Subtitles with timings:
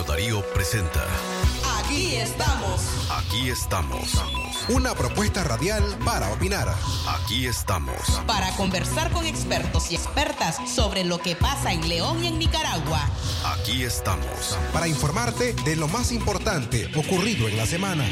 [0.00, 1.04] Radio Darío presenta
[1.78, 2.80] Aquí estamos.
[3.10, 4.14] Aquí estamos.
[4.70, 6.74] Una propuesta radial para opinar.
[7.06, 7.98] Aquí estamos.
[8.26, 13.10] Para conversar con expertos y expertas sobre lo que pasa en León y en Nicaragua.
[13.44, 14.58] Aquí estamos.
[14.72, 18.04] Para informarte de lo más importante ocurrido en la semana.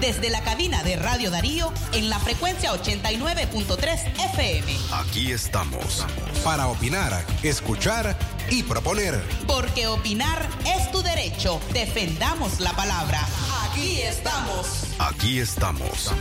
[0.00, 4.76] Desde la cabina de Radio Darío en la frecuencia 89.3 FM.
[4.92, 6.06] Aquí estamos.
[6.42, 8.16] Para opinar, escuchar
[8.48, 9.22] y proponer.
[9.46, 11.60] Porque opinar es tu derecho.
[11.72, 13.20] Defendamos la palabra.
[13.64, 14.84] Aquí estamos.
[14.98, 16.12] Aquí estamos.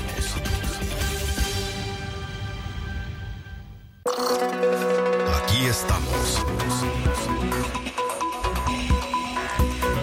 [5.43, 7.38] Aquí estamos.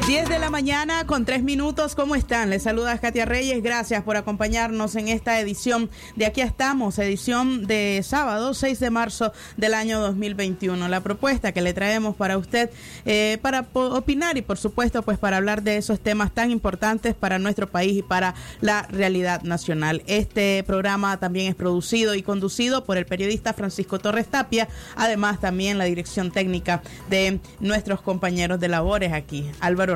[0.07, 2.49] 10 de la mañana con 3 minutos, ¿cómo están?
[2.51, 8.01] Les saluda Katia Reyes, gracias por acompañarnos en esta edición de Aquí estamos, edición de
[8.05, 10.87] sábado 6 de marzo del año 2021.
[10.87, 12.71] La propuesta que le traemos para usted,
[13.05, 17.41] eh, para opinar y por supuesto pues para hablar de esos temas tan importantes para
[17.41, 20.05] nuestro país y para la realidad nacional.
[20.07, 25.79] Este programa también es producido y conducido por el periodista Francisco Torres Tapia, además también
[25.79, 26.81] la dirección técnica
[27.11, 29.96] de nuestros compañeros de labores aquí, Álvaro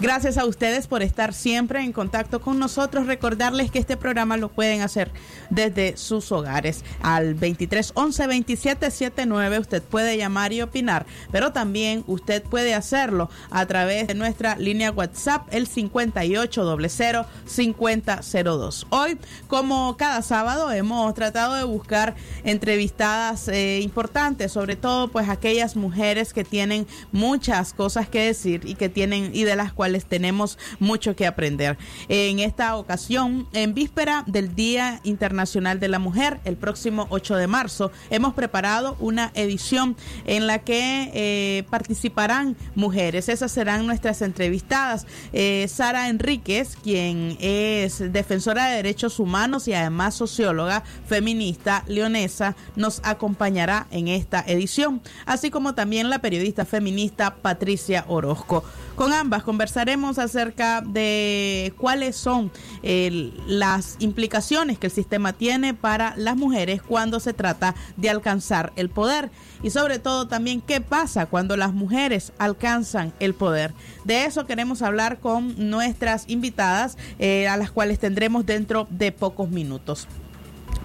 [0.00, 3.06] Gracias a ustedes por estar siempre en contacto con nosotros.
[3.06, 5.10] Recordarles que este programa lo pueden hacer
[5.50, 9.58] desde sus hogares al 23 11 27 79.
[9.58, 14.90] Usted puede llamar y opinar, pero también usted puede hacerlo a través de nuestra línea
[14.90, 18.86] WhatsApp el 5800 5002.
[18.90, 25.76] Hoy, como cada sábado, hemos tratado de buscar entrevistadas eh, importantes, sobre todo pues aquellas
[25.76, 30.58] mujeres que tienen muchas cosas que decir y que tienen y de las cuales tenemos
[30.78, 31.78] mucho que aprender.
[32.08, 37.46] En esta ocasión, en víspera del Día Internacional de la Mujer, el próximo 8 de
[37.46, 43.28] marzo, hemos preparado una edición en la que eh, participarán mujeres.
[43.28, 45.06] Esas serán nuestras entrevistadas.
[45.32, 53.00] Eh, Sara Enríquez, quien es defensora de derechos humanos y además socióloga feminista leonesa, nos
[53.04, 58.64] acompañará en esta edición, así como también la periodista feminista Patricia Orozco.
[59.12, 62.50] Ambas conversaremos acerca de cuáles son
[62.82, 68.72] eh, las implicaciones que el sistema tiene para las mujeres cuando se trata de alcanzar
[68.76, 69.30] el poder
[69.62, 73.72] y sobre todo también qué pasa cuando las mujeres alcanzan el poder.
[74.04, 79.50] De eso queremos hablar con nuestras invitadas eh, a las cuales tendremos dentro de pocos
[79.50, 80.06] minutos.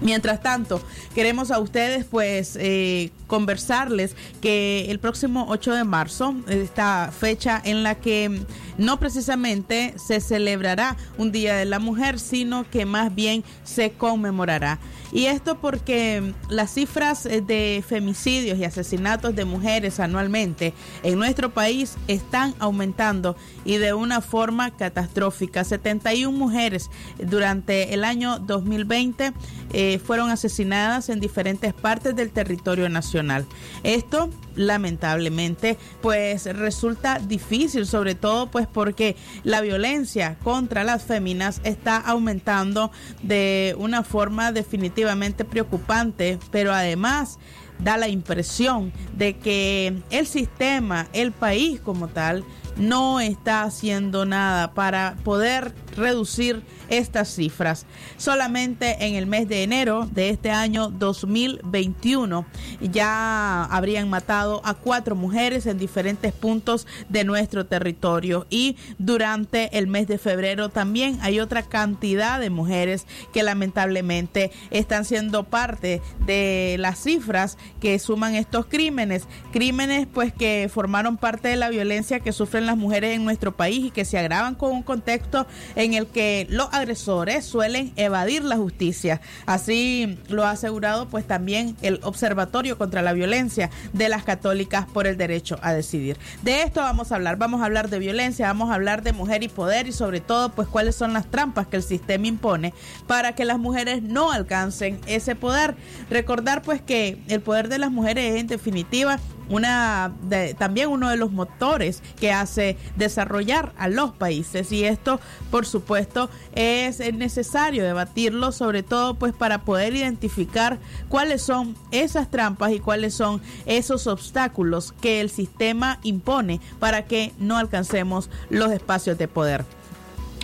[0.02, 0.82] Mientras tanto,
[1.14, 7.84] queremos a ustedes pues eh, conversarles que el próximo 8 de marzo, esta fecha en
[7.84, 8.44] la que
[8.78, 14.80] no precisamente se celebrará un Día de la Mujer, sino que más bien se conmemorará.
[15.12, 21.96] Y esto porque las cifras de femicidios y asesinatos de mujeres anualmente en nuestro país
[22.08, 25.64] están aumentando y de una forma catastrófica.
[25.64, 29.32] 71 mujeres durante el año 2020
[29.72, 33.46] eh, fueron asesinadas en diferentes partes del territorio nacional.
[33.82, 41.96] Esto lamentablemente pues resulta difícil sobre todo pues porque la violencia contra las féminas está
[41.96, 42.90] aumentando
[43.22, 47.38] de una forma definitivamente preocupante pero además
[47.78, 52.44] da la impresión de que el sistema, el país como tal,
[52.76, 57.86] no está haciendo nada para poder reducir estas cifras.
[58.16, 62.44] Solamente en el mes de enero de este año 2021
[62.80, 69.86] ya habrían matado a cuatro mujeres en diferentes puntos de nuestro territorio y durante el
[69.86, 76.76] mes de febrero también hay otra cantidad de mujeres que lamentablemente están siendo parte de
[76.78, 82.32] las cifras que suman estos crímenes, crímenes pues que formaron parte de la violencia que
[82.32, 85.46] sufren las mujeres en nuestro país y que se agravan con un contexto
[85.84, 89.20] en el que los agresores suelen evadir la justicia.
[89.46, 95.06] Así lo ha asegurado pues también el Observatorio contra la Violencia de las Católicas por
[95.06, 96.16] el Derecho a Decidir.
[96.42, 99.42] De esto vamos a hablar, vamos a hablar de violencia, vamos a hablar de mujer
[99.42, 102.72] y poder y sobre todo pues cuáles son las trampas que el sistema impone
[103.06, 105.74] para que las mujeres no alcancen ese poder.
[106.10, 109.18] Recordar pues que el poder de las mujeres es en definitiva
[109.52, 110.12] una
[110.58, 115.20] también uno de los motores que hace desarrollar a los países y esto
[115.50, 120.78] por supuesto es necesario debatirlo sobre todo pues para poder identificar
[121.08, 127.32] cuáles son esas trampas y cuáles son esos obstáculos que el sistema impone para que
[127.38, 129.64] no alcancemos los espacios de poder.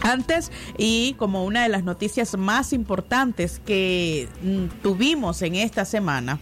[0.01, 6.39] Antes, y como una de las noticias más importantes que mm, tuvimos en esta semana,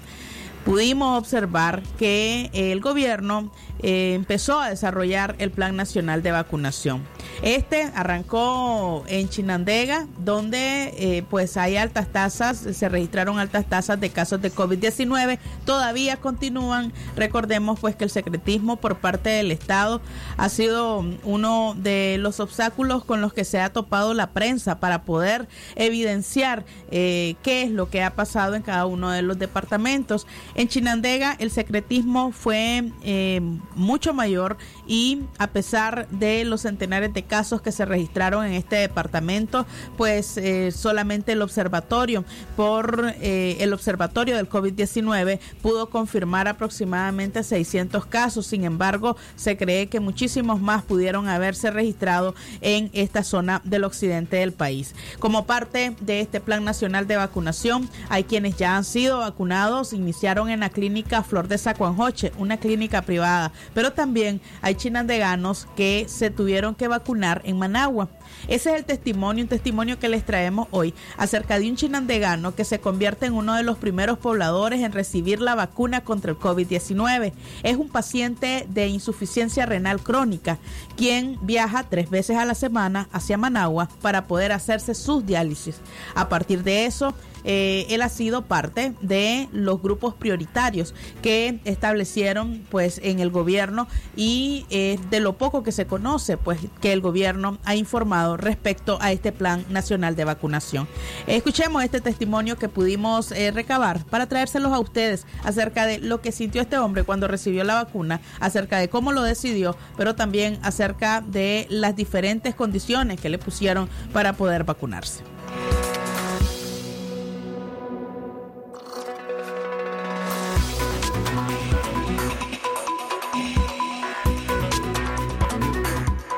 [0.67, 3.53] pudimos observar que el gobierno
[3.83, 7.05] eh, empezó a desarrollar el Plan Nacional de Vacunación.
[7.43, 14.11] Este arrancó en Chinandega, donde eh, pues hay altas tasas, se registraron altas tasas de
[14.11, 16.93] casos de COVID-19, todavía continúan.
[17.15, 20.01] Recordemos pues que el secretismo por parte del Estado
[20.37, 25.03] ha sido uno de los obstáculos con los que se ha topado la prensa para
[25.03, 30.27] poder evidenciar eh, qué es lo que ha pasado en cada uno de los departamentos.
[30.55, 33.41] En Chinandega el secretismo fue eh,
[33.75, 34.57] mucho mayor
[34.87, 40.37] y a pesar de los centenares de casos que se registraron en este departamento, pues
[40.37, 42.25] eh, solamente el observatorio
[42.57, 48.47] por eh, el observatorio del COVID-19 pudo confirmar aproximadamente 600 casos.
[48.47, 54.37] Sin embargo, se cree que muchísimos más pudieron haberse registrado en esta zona del occidente
[54.37, 54.95] del país.
[55.19, 60.49] Como parte de este plan nacional de vacunación, hay quienes ya han sido vacunados, iniciaron
[60.51, 66.31] en la clínica Flor de Sacuanjoche, una clínica privada, pero también hay chinandeganos que se
[66.31, 68.09] tuvieron que vacunar en Managua.
[68.49, 72.65] Ese es el testimonio, un testimonio que les traemos hoy acerca de un chinandegano que
[72.65, 77.33] se convierte en uno de los primeros pobladores en recibir la vacuna contra el COVID-19.
[77.63, 80.59] Es un paciente de insuficiencia renal crónica,
[80.97, 85.77] quien viaja tres veces a la semana hacia Managua para poder hacerse sus diálisis.
[86.15, 92.67] A partir de eso, eh, él ha sido parte de los grupos prioritarios que establecieron
[92.71, 93.87] pues en el gobierno
[94.17, 94.67] y
[95.11, 99.31] de lo poco que se conoce pues que el gobierno ha informado respecto a este
[99.31, 100.89] plan nacional de vacunación.
[101.27, 106.33] Escuchemos este testimonio que pudimos eh, recabar para traérselos a ustedes acerca de lo que
[106.33, 111.21] sintió este hombre cuando recibió la vacuna, acerca de cómo lo decidió, pero también acerca
[111.21, 115.36] de las diferentes condiciones que le pusieron para poder vacunarse.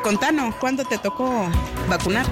[0.08, 1.50] Contanos, ¿cuándo te tocó
[1.86, 2.24] vacunar?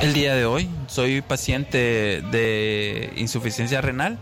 [0.00, 4.18] El día de hoy soy paciente de insuficiencia renal.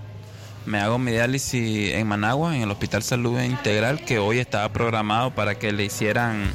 [0.67, 5.33] Me hago mi diálisis en Managua, en el Hospital Salud Integral, que hoy estaba programado
[5.37, 6.51] para que le hicieran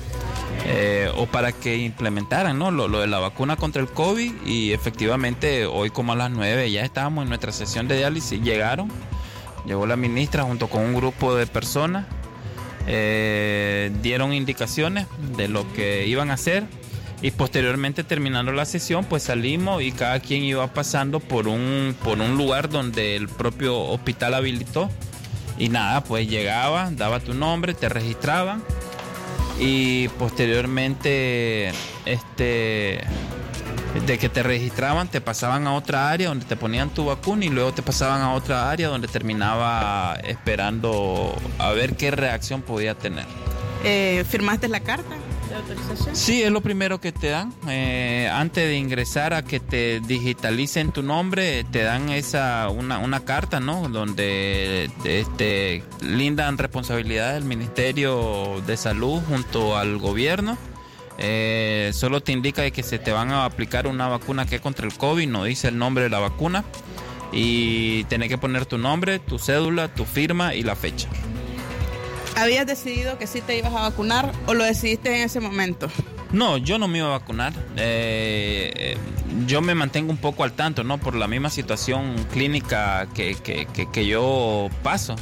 [0.66, 2.70] eh, o para que implementaran ¿no?
[2.70, 4.46] lo, lo, de la vacuna contra el COVID.
[4.46, 8.42] Y efectivamente, hoy como a las 9 ya estábamos en nuestra sesión de diálisis.
[8.42, 8.92] Llegaron,
[9.66, 12.08] llegó la ministra junto con un grupo de personas
[12.88, 16.66] eh, dieron indicaciones de lo que iban a hacer
[17.22, 22.20] y posteriormente terminando la sesión pues salimos y cada quien iba pasando por un, por
[22.20, 24.90] un lugar donde el propio hospital habilitó.
[25.58, 28.62] Y nada pues llegaba, daba tu nombre, te registraban
[29.60, 31.72] y posteriormente
[32.06, 33.00] este
[34.02, 37.50] de que te registraban, te pasaban a otra área donde te ponían tu vacuna y
[37.50, 43.26] luego te pasaban a otra área donde terminaba esperando a ver qué reacción podía tener.
[43.84, 45.16] Eh, ¿Firmaste la carta?
[45.50, 46.16] de autorización?
[46.16, 47.54] Sí, es lo primero que te dan.
[47.68, 53.22] Eh, antes de ingresar a que te digitalicen tu nombre, te dan esa una, una
[53.26, 53.88] carta, ¿no?
[53.90, 60.58] Donde este, lindan responsabilidad del Ministerio de Salud junto al gobierno
[61.18, 64.86] eh, solo te indica que se te van a aplicar una vacuna que es contra
[64.86, 66.64] el COVID, no dice el nombre de la vacuna
[67.32, 71.10] y tenés que poner tu nombre, tu cédula, tu firma y la fecha.
[72.38, 75.90] ¿Habías decidido que sí te ibas a vacunar o lo decidiste en ese momento?
[76.32, 77.54] No, yo no me iba a vacunar.
[77.78, 78.98] Eh,
[79.48, 80.98] yo me mantengo un poco al tanto, ¿no?
[80.98, 85.16] Por la misma situación clínica que, que, que, que yo paso.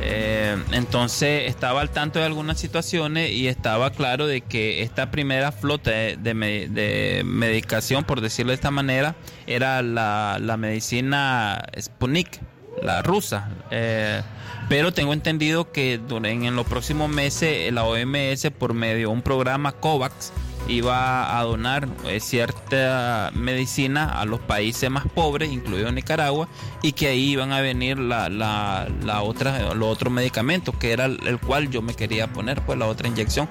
[0.00, 5.52] Eh, entonces estaba al tanto de algunas situaciones y estaba claro de que esta primera
[5.52, 12.40] flota de, medicación, por decirlo de esta manera, era la, medicina Sputnik,
[12.82, 13.50] la rusa.
[13.70, 14.22] Eh,
[14.68, 19.72] pero tengo entendido que en los próximos meses la OMS por medio de un programa
[19.72, 20.32] COVAX
[20.68, 26.48] iba a donar eh, cierta medicina a los países más pobres, incluido Nicaragua,
[26.82, 31.06] y que ahí iban a venir la, la, la otra, los otros medicamentos, que era
[31.06, 33.48] el, cual yo me quería poner, pues la otra inyección.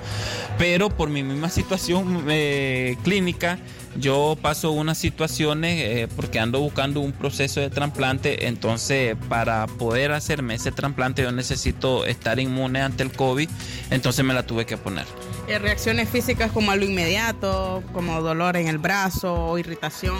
[0.57, 3.59] Pero por mi misma situación eh, clínica,
[3.97, 10.11] yo paso unas situaciones eh, porque ando buscando un proceso de trasplante, entonces para poder
[10.11, 13.49] hacerme ese trasplante yo necesito estar inmune ante el COVID,
[13.91, 15.05] entonces me la tuve que poner.
[15.47, 20.17] Eh, reacciones físicas como a lo inmediato, como dolor en el brazo o irritación.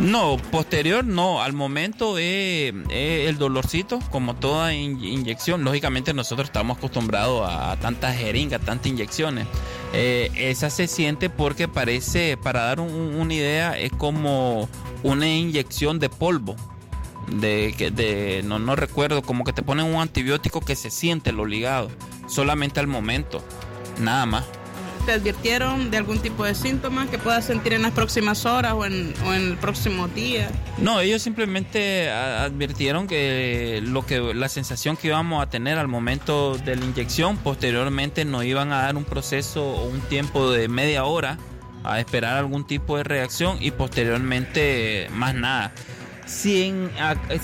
[0.00, 5.62] No, posterior no, al momento es, es el dolorcito, como toda in inyección.
[5.62, 9.46] Lógicamente nosotros estamos acostumbrados a tantas jeringas, tantas inyecciones.
[9.98, 14.68] Eh, esa se siente porque parece, para dar un, una idea, es como
[15.02, 16.54] una inyección de polvo.
[17.28, 21.46] De, de no, no recuerdo, como que te ponen un antibiótico que se siente lo
[21.46, 21.90] ligado,
[22.28, 23.42] solamente al momento,
[23.98, 24.44] nada más.
[25.06, 28.84] ¿Te advirtieron de algún tipo de síntomas que puedas sentir en las próximas horas o
[28.84, 30.50] en, o en el próximo día?
[30.78, 36.58] No, ellos simplemente advirtieron que lo que la sensación que íbamos a tener al momento
[36.58, 41.04] de la inyección, posteriormente nos iban a dar un proceso o un tiempo de media
[41.04, 41.38] hora
[41.84, 45.72] a esperar algún tipo de reacción y posteriormente más nada.
[46.26, 46.90] Si en,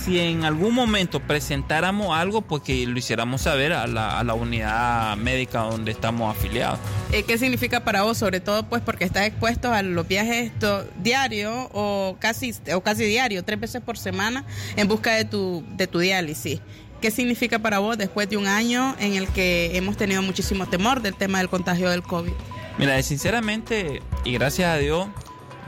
[0.04, 4.34] si en algún momento presentáramos algo, pues que lo hiciéramos saber a la, a la
[4.34, 6.80] unidad médica donde estamos afiliados.
[7.12, 8.18] Eh, ¿Qué significa para vos?
[8.18, 13.04] Sobre todo pues porque estás expuesto a los viajes esto, diario o casi, o casi
[13.04, 14.44] diario, tres veces por semana
[14.76, 16.60] en busca de tu, de tu diálisis.
[17.00, 21.02] ¿Qué significa para vos después de un año en el que hemos tenido muchísimo temor
[21.02, 22.32] del tema del contagio del COVID?
[22.78, 25.08] Mira, sinceramente, y gracias a Dios,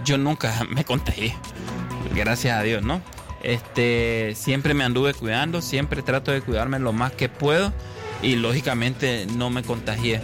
[0.05, 1.35] yo nunca me contagié.
[2.15, 3.03] Gracias a Dios, ¿no?
[3.43, 7.73] Este, siempre me anduve cuidando, siempre trato de cuidarme lo más que puedo
[8.23, 10.21] y lógicamente no me contagié.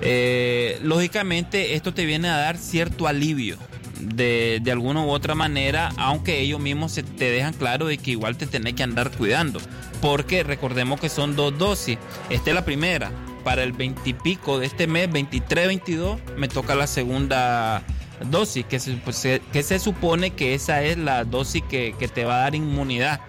[0.00, 3.56] Eh, lógicamente esto te viene a dar cierto alivio
[4.00, 8.12] de, de alguna u otra manera, aunque ellos mismos se te dejan claro de que
[8.12, 9.60] igual te tenés que andar cuidando,
[10.00, 11.98] porque recordemos que son dos dosis.
[12.30, 13.10] Esta es la primera,
[13.44, 17.82] para el 20 y pico de este mes, 23, 22, me toca la segunda
[18.24, 22.08] dosis, que se, pues, se- que se supone que esa es la dosis que, que
[22.08, 23.20] te va a dar inmunidad.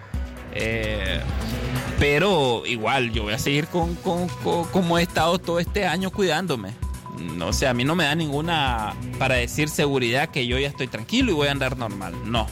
[0.52, 1.20] Eh,
[1.98, 4.28] pero igual, yo voy a seguir con, con-
[4.72, 6.72] como he estado todo este año cuidándome.
[7.36, 10.88] No sé, a mí no me da ninguna para decir seguridad que yo ya estoy
[10.88, 12.14] tranquilo y voy a andar normal.
[12.24, 12.46] No.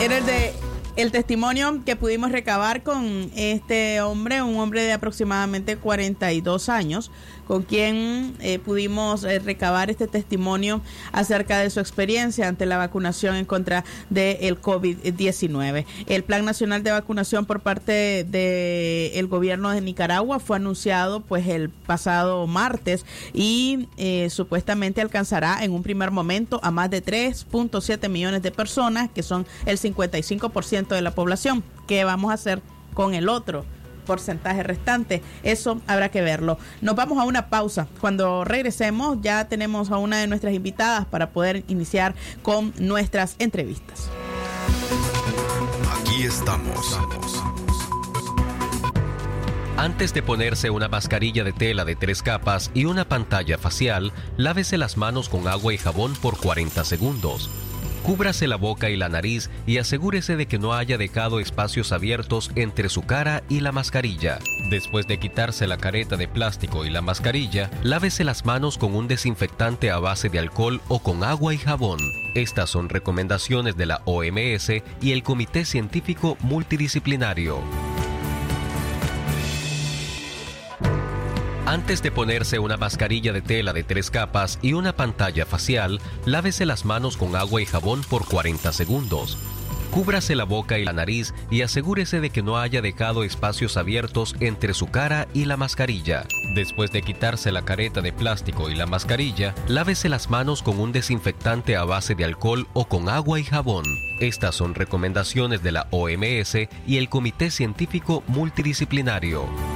[0.00, 0.52] Era el de
[0.96, 7.10] el testimonio que pudimos recabar con este hombre, un hombre de aproximadamente 42 años,
[7.46, 10.80] con quien eh, pudimos eh, recabar este testimonio
[11.12, 15.84] acerca de su experiencia ante la vacunación en contra del COVID-19.
[16.06, 21.70] El Plan Nacional de Vacunación por parte del gobierno de Nicaragua fue anunciado pues el
[21.70, 28.42] pasado martes y eh, supuestamente alcanzará en un primer momento a más de 3.7 millones
[28.42, 31.62] de personas, que son el 55% de la población.
[31.86, 32.62] ¿Qué vamos a hacer
[32.94, 33.64] con el otro?
[34.04, 35.22] Porcentaje restante.
[35.42, 36.58] Eso habrá que verlo.
[36.80, 37.88] Nos vamos a una pausa.
[38.00, 44.08] Cuando regresemos ya tenemos a una de nuestras invitadas para poder iniciar con nuestras entrevistas.
[46.00, 46.98] Aquí estamos.
[49.76, 54.78] Antes de ponerse una mascarilla de tela de tres capas y una pantalla facial, lávese
[54.78, 57.50] las manos con agua y jabón por 40 segundos.
[58.04, 62.50] Cúbrase la boca y la nariz y asegúrese de que no haya dejado espacios abiertos
[62.54, 64.38] entre su cara y la mascarilla.
[64.68, 69.08] Después de quitarse la careta de plástico y la mascarilla, lávese las manos con un
[69.08, 71.98] desinfectante a base de alcohol o con agua y jabón.
[72.34, 74.70] Estas son recomendaciones de la OMS
[75.00, 77.62] y el Comité Científico Multidisciplinario.
[81.66, 86.66] Antes de ponerse una mascarilla de tela de tres capas y una pantalla facial, lávese
[86.66, 89.38] las manos con agua y jabón por 40 segundos.
[89.90, 94.36] Cúbrase la boca y la nariz y asegúrese de que no haya dejado espacios abiertos
[94.40, 96.26] entre su cara y la mascarilla.
[96.54, 100.92] Después de quitarse la careta de plástico y la mascarilla, lávese las manos con un
[100.92, 103.84] desinfectante a base de alcohol o con agua y jabón.
[104.20, 106.56] Estas son recomendaciones de la OMS
[106.86, 109.73] y el Comité Científico Multidisciplinario.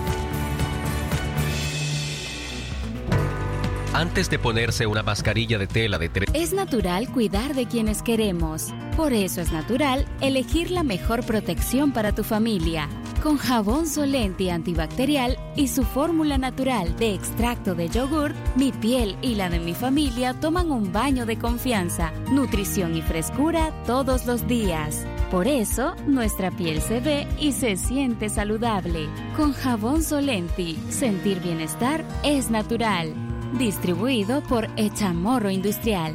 [3.99, 6.29] Antes de ponerse una mascarilla de tela de tres...
[6.33, 8.73] Es natural cuidar de quienes queremos.
[8.97, 12.89] Por eso es natural elegir la mejor protección para tu familia.
[13.25, 19.35] Con jabón Solenti antibacterial y su fórmula natural de extracto de yogur, mi piel y
[19.35, 25.05] la de mi familia toman un baño de confianza, nutrición y frescura todos los días.
[25.33, 29.09] Por eso, nuestra piel se ve y se siente saludable.
[29.37, 33.28] Con jabón Solenti, sentir bienestar es natural.
[33.57, 36.15] Distribuido por Echamorro Industrial.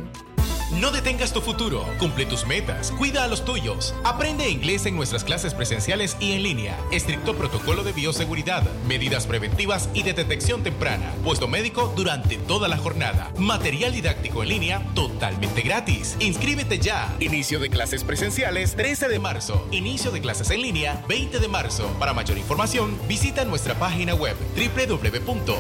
[0.80, 3.94] No detengas tu futuro, cumple tus metas, cuida a los tuyos.
[4.04, 6.76] Aprende inglés en nuestras clases presenciales y en línea.
[6.92, 11.14] Estricto protocolo de bioseguridad, medidas preventivas y de detección temprana.
[11.24, 13.32] Puesto médico durante toda la jornada.
[13.38, 16.18] Material didáctico en línea totalmente gratis.
[16.20, 17.16] Inscríbete ya.
[17.20, 19.68] Inicio de clases presenciales 13 de marzo.
[19.72, 21.86] Inicio de clases en línea 20 de marzo.
[22.00, 25.54] Para mayor información, visita nuestra página web www.eli.edu.ni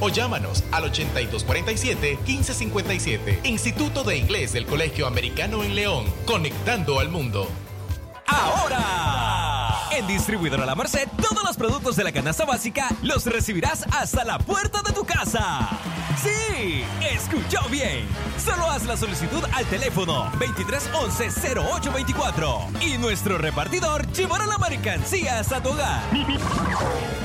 [0.00, 3.41] o llámanos al 8247 1557.
[3.44, 7.48] Instituto de Inglés del Colegio Americano en León, conectando al mundo.
[8.32, 14.24] Ahora, En Distribuidora La Merced, todos los productos de la canasta básica los recibirás hasta
[14.24, 15.68] la puerta de tu casa.
[16.22, 16.82] Sí,
[17.14, 18.06] escuchó bien.
[18.42, 25.68] Solo haz la solicitud al teléfono 2311-0824 y nuestro repartidor llevará la mercancía hasta tu
[25.70, 26.02] hogar.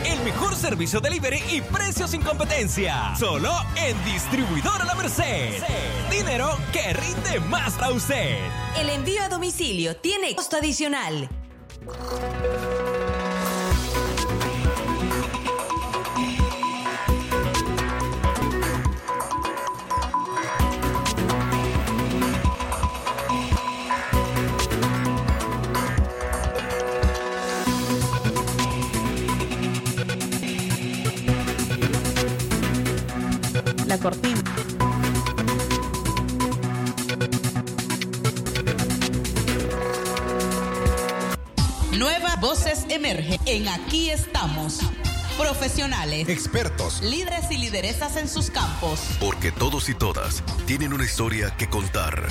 [0.05, 3.15] El mejor servicio delivery y precios sin competencia.
[3.17, 5.63] Solo en Distribuidora La Merced.
[6.11, 8.37] Dinero que rinde más a usted.
[8.79, 11.29] El envío a domicilio tiene costo adicional.
[33.87, 34.26] La cortina.
[42.39, 44.79] Voces emergen en Aquí estamos.
[45.39, 47.01] Profesionales, Expertos.
[47.01, 48.99] líderes y lideresas en sus campos.
[49.19, 52.27] Porque todos y todas tienen una historia que contar.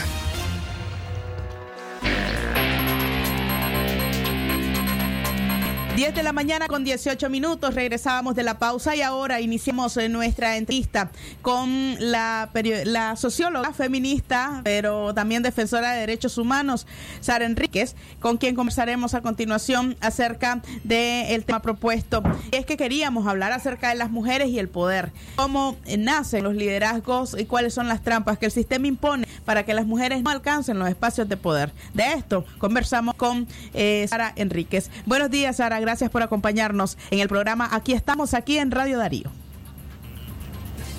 [5.97, 10.11] Diez de la mañana con 18 minutos, regresábamos de la pausa y ahora iniciamos eh,
[10.11, 11.11] nuestra entrevista
[11.41, 12.51] con la,
[12.85, 16.87] la socióloga feminista, pero también defensora de derechos humanos,
[17.21, 22.23] Sara Enríquez, con quien conversaremos a continuación acerca del tema propuesto.
[22.53, 27.35] Es que queríamos hablar acerca de las mujeres y el poder, cómo nacen los liderazgos
[27.39, 30.79] y cuáles son las trampas que el sistema impone para que las mujeres no alcancen
[30.79, 31.73] los espacios de poder.
[31.95, 34.91] De esto conversamos con eh, Sara Enríquez.
[35.07, 35.86] Buenos días, Sara.
[35.87, 37.69] Gracias por acompañarnos en el programa.
[37.71, 39.31] Aquí estamos, aquí en Radio Darío.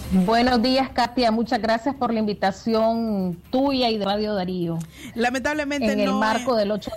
[0.09, 1.31] Buenos días, Katia.
[1.31, 4.79] Muchas gracias por la invitación tuya y de Radio Darío.
[5.15, 6.19] Lamentablemente En el no.
[6.19, 6.89] marco eh, del 8.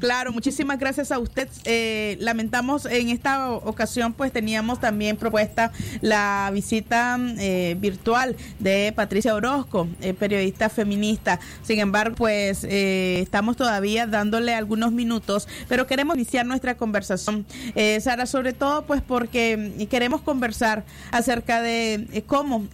[0.00, 1.48] Claro, muchísimas gracias a usted.
[1.64, 9.36] Eh, lamentamos en esta ocasión, pues teníamos también propuesta la visita eh, virtual de Patricia
[9.36, 11.38] Orozco, eh, periodista feminista.
[11.62, 18.00] Sin embargo, pues eh, estamos todavía dándole algunos minutos, pero queremos iniciar nuestra conversación, eh,
[18.00, 22.22] Sara, sobre todo, pues porque queremos conversar acerca de eh,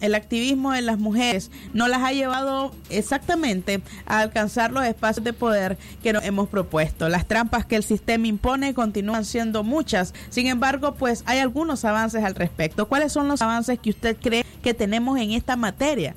[0.01, 5.33] el activismo de las mujeres no las ha llevado exactamente a alcanzar los espacios de
[5.33, 7.09] poder que nos hemos propuesto.
[7.09, 10.13] Las trampas que el sistema impone continúan siendo muchas.
[10.29, 12.87] Sin embargo, pues hay algunos avances al respecto.
[12.87, 16.15] ¿Cuáles son los avances que usted cree que tenemos en esta materia?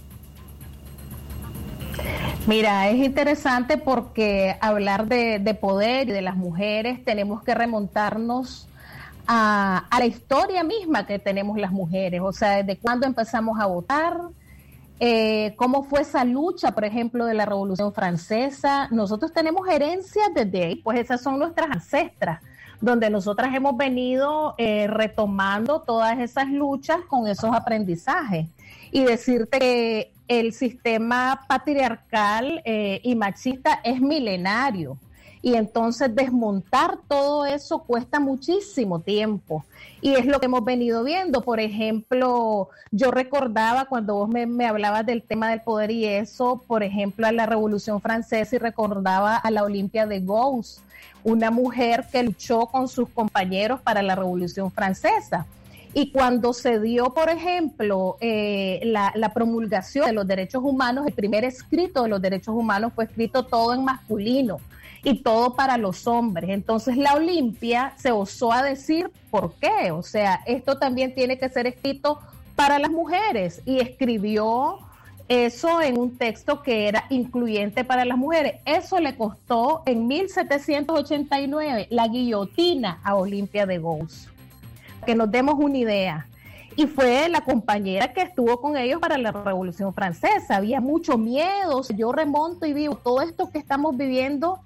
[2.46, 8.67] Mira, es interesante porque hablar de poder y de las mujeres tenemos que remontarnos
[9.28, 14.18] a, la historia misma que tenemos las mujeres, o sea, desde cuándo empezamos a votar,
[15.00, 18.88] eh, cómo fue esa lucha, por ejemplo, de la Revolución Francesa.
[18.90, 22.42] Nosotros tenemos herencias desde ahí, pues esas son nuestras ancestras,
[22.80, 28.48] donde nosotras hemos venido eh, retomando todas esas luchas con esos aprendizajes.
[28.90, 34.96] Y decirte que el sistema patriarcal eh, y machista es milenario.
[35.42, 39.64] Y entonces desmontar todo eso cuesta muchísimo tiempo.
[40.00, 41.42] Y es lo que hemos venido viendo.
[41.42, 46.82] Por ejemplo, yo recordaba cuando vos me, hablabas del tema del poder y eso, por
[46.82, 50.80] ejemplo, a la Revolución Francesa y recordaba a la Olimpia de Gauss,
[51.24, 55.46] una mujer que luchó con sus compañeros para la Revolución Francesa.
[55.94, 61.44] Y cuando se dio, por ejemplo, eh, la, promulgación de los derechos humanos, el primer
[61.44, 64.60] escrito de los derechos humanos fue escrito todo en masculino
[65.02, 66.50] y todo para los hombres.
[66.50, 69.90] Entonces la Olimpia se osó a decir por qué.
[69.90, 72.20] O sea, esto también tiene que ser escrito
[72.56, 74.80] para las mujeres y escribió
[75.28, 78.60] eso en un texto que era incluyente para las mujeres.
[78.64, 84.28] Eso le costó en 1789 la guillotina a Olimpia de Gauss.
[85.04, 86.26] Que nos demos una idea.
[86.76, 90.56] Y fue la compañera que estuvo con ellos para la Revolución Francesa.
[90.56, 91.82] Había mucho miedo.
[91.94, 94.60] Yo remonto y vivo todo esto que estamos viviendo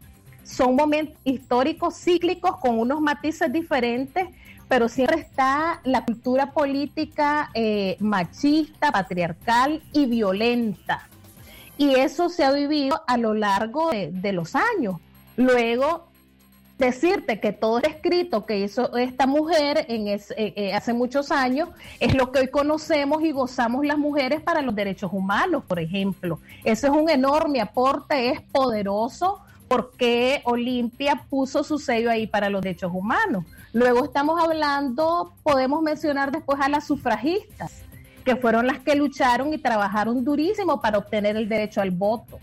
[0.45, 4.29] son momentos históricos cíclicos con unos matices diferentes,
[4.69, 11.09] pero siempre está la cultura política eh, machista, patriarcal y violenta.
[11.77, 14.97] Y eso se ha vivido a lo largo de, los años.
[15.37, 16.09] Luego,
[16.79, 21.71] decirte que todo el escrito que hizo esta mujer en eh, eh, hace muchos años
[22.01, 26.41] es lo que hoy conocemos y gozamos las mujeres para los derechos humanos, por ejemplo.
[26.65, 29.41] Eso es un enorme aporte, es poderoso
[29.73, 33.47] porque Olimpia puso su sello ahí para los derechos humanos.
[33.73, 37.83] Luego estamos hablando, podemos mencionar después a las sufragistas,
[38.23, 42.39] que fueron las que lucharon y trabajaron durísimo para obtener el derecho al voto.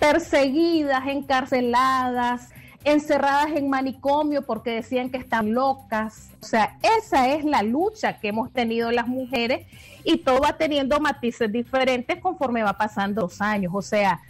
[0.00, 2.48] Perseguidas, encarceladas,
[2.82, 6.30] encerradas en manicomio porque decían que están locas.
[6.42, 9.68] O sea, esa es la lucha que hemos tenido las mujeres
[10.02, 13.72] y todo va teniendo matices diferentes conforme va pasando los años.
[13.72, 14.20] O sea,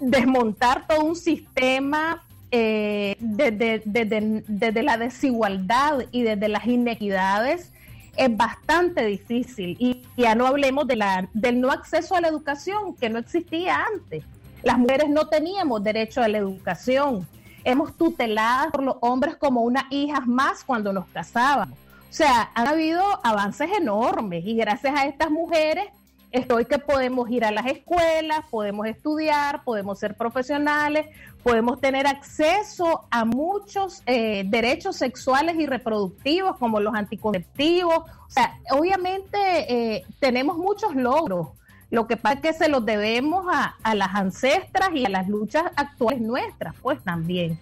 [0.00, 7.72] desmontar todo un sistema eh, desde, la desigualdad y desde las inequidades
[8.16, 9.76] es bastante difícil.
[9.78, 13.84] Y ya no hablemos de la, del no acceso a la educación que no existía
[13.94, 14.24] antes.
[14.62, 17.26] Las mujeres no teníamos derecho a la educación.
[17.62, 21.78] Hemos tutelado por los hombres como unas hijas más cuando nos casábamos.
[21.78, 25.86] O sea, han habido avances enormes y gracias a estas mujeres
[26.32, 31.06] estoy que podemos ir a las escuelas, podemos estudiar, podemos ser profesionales,
[31.42, 37.98] podemos tener acceso a muchos eh, derechos sexuales y reproductivos como los anticonceptivos.
[37.98, 41.48] O sea, obviamente eh, tenemos muchos logros.
[41.90, 45.28] Lo que pasa es que se los debemos a, a las ancestras y a las
[45.28, 47.58] luchas actuales nuestras, pues también.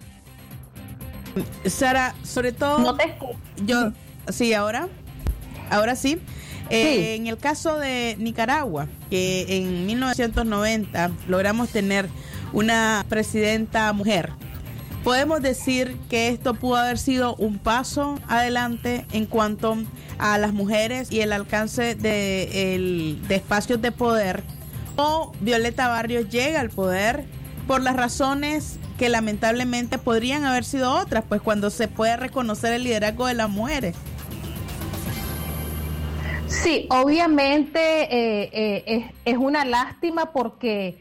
[1.65, 2.79] Sara, sobre todo...
[2.79, 3.15] No te
[3.65, 3.91] Yo,
[4.29, 4.87] sí, ahora.
[5.71, 6.21] Ahora sí.
[6.69, 12.07] Eh, en el caso de Nicaragua, que en 1990 logramos tener
[12.53, 14.31] una presidenta mujer,
[15.03, 19.77] podemos decir que esto pudo haber sido un paso adelante en cuanto
[20.19, 24.43] a las mujeres y el alcance de, de espacios de poder.
[24.95, 27.23] O Violeta Barrios llega al poder
[27.67, 32.83] por las razones que lamentablemente podrían haber sido otras, pues cuando se puede reconocer el
[32.83, 33.95] liderazgo de las mujeres.
[36.49, 40.99] Sí, obviamente eh, eh, es, una lástima porque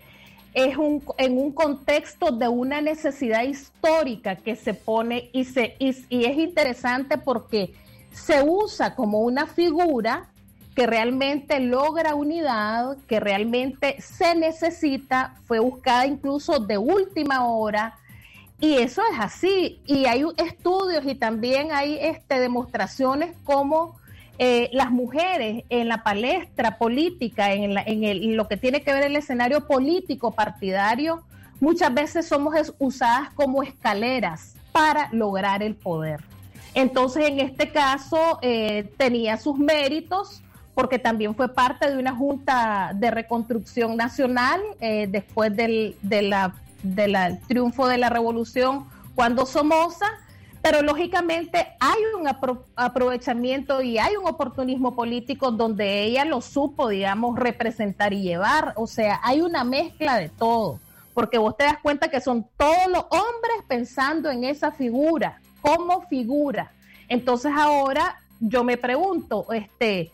[0.52, 5.88] es un, en un contexto de una necesidad histórica que se pone y, se, y,
[6.10, 7.72] es interesante porque
[8.12, 10.28] se usa como una figura
[10.76, 17.96] que realmente logra unidad, que realmente se necesita, fue buscada incluso de última hora.
[18.60, 19.80] Y eso es así.
[19.86, 23.96] Y hay estudios y también hay este, demostraciones como
[24.38, 29.16] eh, las mujeres en la palestra política, en, en, lo que tiene que ver el
[29.16, 31.24] escenario político partidario,
[31.60, 36.20] muchas veces somos usadas como escaleras para lograr el poder.
[36.74, 40.42] Entonces, en este caso, eh, tenía sus méritos
[40.74, 47.40] porque también fue parte de una junta de reconstrucción nacional eh, después del de la,
[47.48, 50.06] triunfo de la revolución cuando Somoza
[50.62, 52.28] pero lógicamente hay un
[52.76, 58.72] aprovechamiento y hay un oportunismo político donde ella lo supo, digamos, representar y llevar.
[58.76, 60.80] O sea, hay una mezcla de todo,
[61.14, 66.02] porque vos te das cuenta que son todos los hombres pensando en esa figura, como
[66.02, 66.72] figura.
[67.08, 70.12] Entonces ahora yo me pregunto, este,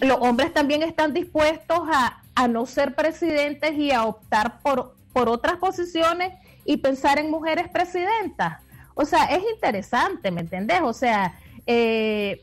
[0.00, 5.28] los hombres también están dispuestos a, a no ser presidentes y a optar por, por
[5.28, 6.32] otras posiciones
[6.64, 8.63] y pensar en mujeres presidentas.
[8.94, 10.80] O sea, es interesante, ¿me entendés?
[10.82, 11.34] O sea,
[11.66, 12.42] eh,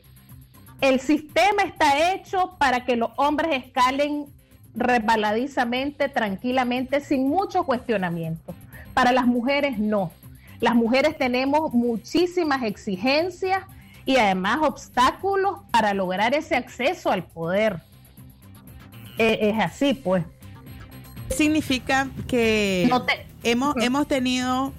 [0.80, 4.26] el sistema está hecho para que los hombres escalen
[4.74, 8.54] resbaladizamente, tranquilamente, sin mucho cuestionamiento.
[8.94, 10.12] Para las mujeres no.
[10.60, 13.64] Las mujeres tenemos muchísimas exigencias
[14.04, 17.80] y además obstáculos para lograr ese acceso al poder.
[19.18, 20.24] E, es así, pues.
[21.30, 22.90] Significa que
[23.42, 24.72] hemos, hemos tenido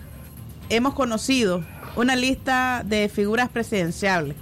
[0.75, 1.63] hemos conocido
[1.95, 4.35] una lista de figuras presidenciales,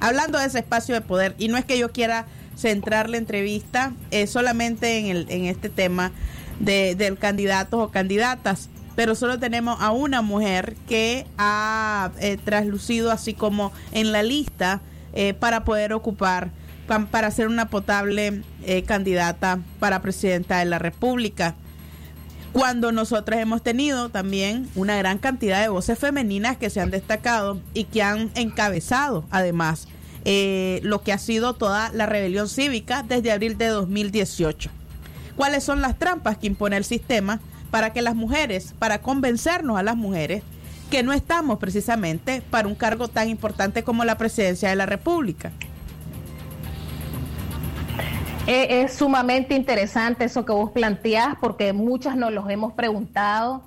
[0.00, 3.92] hablando de ese espacio de poder, y no es que yo quiera centrar la entrevista
[4.10, 6.12] eh, solamente en, el, en este tema
[6.60, 13.10] de, del candidato o candidatas, pero solo tenemos a una mujer que ha eh, traslucido
[13.10, 14.80] así como en la lista
[15.14, 16.50] eh, para poder ocupar,
[17.10, 18.42] para ser una potable
[18.86, 21.54] candidata para presidenta de la República
[22.52, 27.60] cuando nosotras hemos tenido también una gran cantidad de voces femeninas que se han destacado
[27.74, 29.86] y que han encabezado además
[30.24, 34.70] eh, lo que ha sido toda la rebelión cívica desde abril de 2018.
[35.36, 39.82] ¿Cuáles son las trampas que impone el sistema para que las mujeres, para convencernos a
[39.82, 40.42] las mujeres
[40.90, 45.52] que no estamos precisamente para un cargo tan importante como la presidencia de la República?
[48.50, 53.60] Es, sumamente interesante eso que vos planteás, porque muchas nos los hemos preguntado.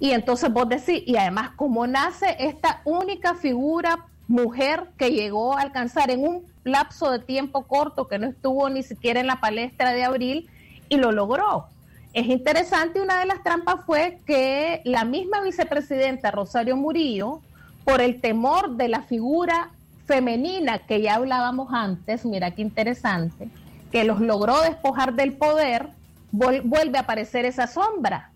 [0.00, 5.60] Y entonces vos decís, y además, ¿cómo nace esta única figura mujer que llegó a
[5.60, 9.92] alcanzar en un lapso de tiempo corto, que no estuvo ni siquiera en la palestra
[9.92, 10.48] de abril,
[10.88, 11.66] y lo logró?
[12.14, 17.42] Es interesante, una de las trampas fue que la misma vicepresidenta Rosario Murillo,
[17.84, 19.72] por el temor de la figura
[20.06, 23.50] femenina que ya hablábamos antes, mira qué interesante,
[23.92, 25.90] que los logró despojar del poder,
[26.32, 28.30] vuelve a aparecer esa sombra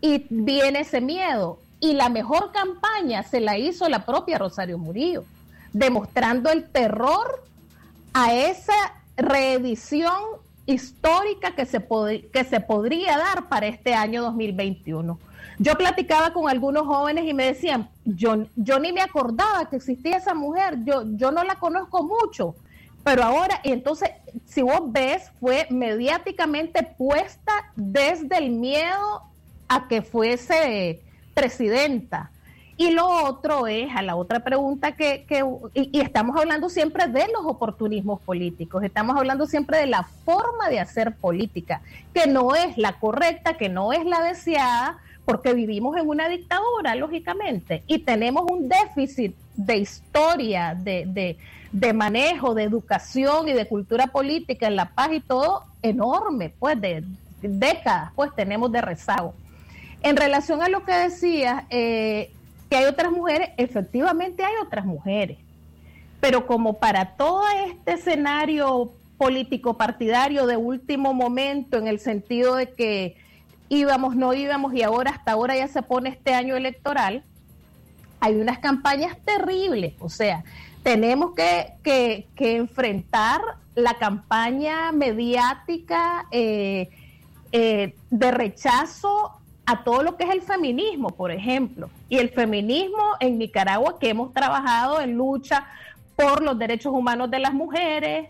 [0.00, 1.58] y viene ese miedo.
[1.80, 5.24] Y la mejor campaña se la hizo la propia Rosario Murillo,
[5.72, 7.42] demostrando el terror
[8.12, 8.74] a esa
[9.16, 10.22] reedición
[10.66, 11.84] histórica que se,
[12.32, 15.18] que se podría dar para este año 2021.
[15.58, 20.16] Yo platicaba con algunos jóvenes y me decían, yo, yo ni me acordaba que existía
[20.18, 22.54] esa mujer, yo, yo no la conozco mucho,
[23.04, 24.10] pero ahora, y entonces,
[24.46, 29.22] si vos ves, fue mediáticamente puesta desde el miedo
[29.68, 31.00] a que fuese
[31.34, 32.30] presidenta.
[32.76, 37.26] Y lo otro es, a la otra pregunta que, que y, estamos hablando siempre de
[37.28, 41.82] los oportunismos políticos, estamos hablando siempre de la forma de hacer política,
[42.14, 46.94] que no es la correcta, que no es la deseada, porque vivimos en una dictadura,
[46.94, 51.38] lógicamente, y tenemos un déficit de historia, de, de,
[51.92, 57.04] manejo, de educación y de cultura política en La Paz y todo enorme, pues de
[57.40, 59.34] décadas, pues tenemos de rezago.
[60.02, 62.30] En relación a lo que decías, eh,
[62.68, 65.38] que hay otras mujeres, efectivamente hay otras mujeres,
[66.20, 72.70] pero como para todo este escenario político partidario de último momento, en el sentido de
[72.70, 73.16] que
[73.68, 77.22] íbamos, no íbamos y ahora hasta ahora ya se pone este año electoral,
[78.20, 80.44] hay unas campañas terribles, o sea,
[80.82, 83.40] tenemos que, enfrentar
[83.74, 86.90] la campaña mediática eh,
[87.52, 89.32] eh, de rechazo
[89.64, 91.88] a todo lo que es el feminismo, por ejemplo.
[92.08, 95.66] Y el feminismo en Nicaragua, que hemos trabajado en lucha
[96.16, 98.28] por los derechos humanos de las mujeres,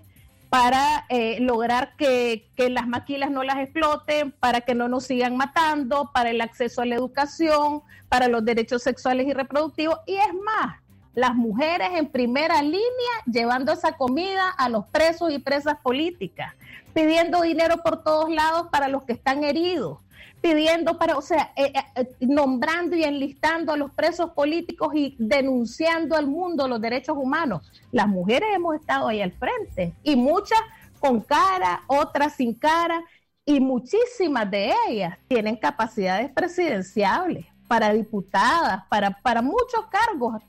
[0.53, 6.11] para eh, lograr que, las maquilas no las exploten, para que no nos sigan matando,
[6.13, 9.97] para el acceso a la educación, para los derechos sexuales y reproductivos.
[10.07, 10.82] Y es más,
[11.15, 12.81] las mujeres en primera línea
[13.27, 16.55] llevando esa comida a los presos y presas políticas,
[16.95, 19.99] pidiendo dinero por todos lados para los que están heridos,
[20.41, 26.17] pidiendo para, o sea, eh, eh, nombrando y enlistando a los presos políticos y denunciando
[26.17, 27.71] al mundo los derechos humanos.
[27.93, 30.61] Las mujeres hemos estado ahí al frente y muchas
[30.99, 33.03] con cara, otras sin cara
[33.45, 40.43] y muchísimas de ellas tienen capacidades presidenciables para diputadas, para, para muchos cargos,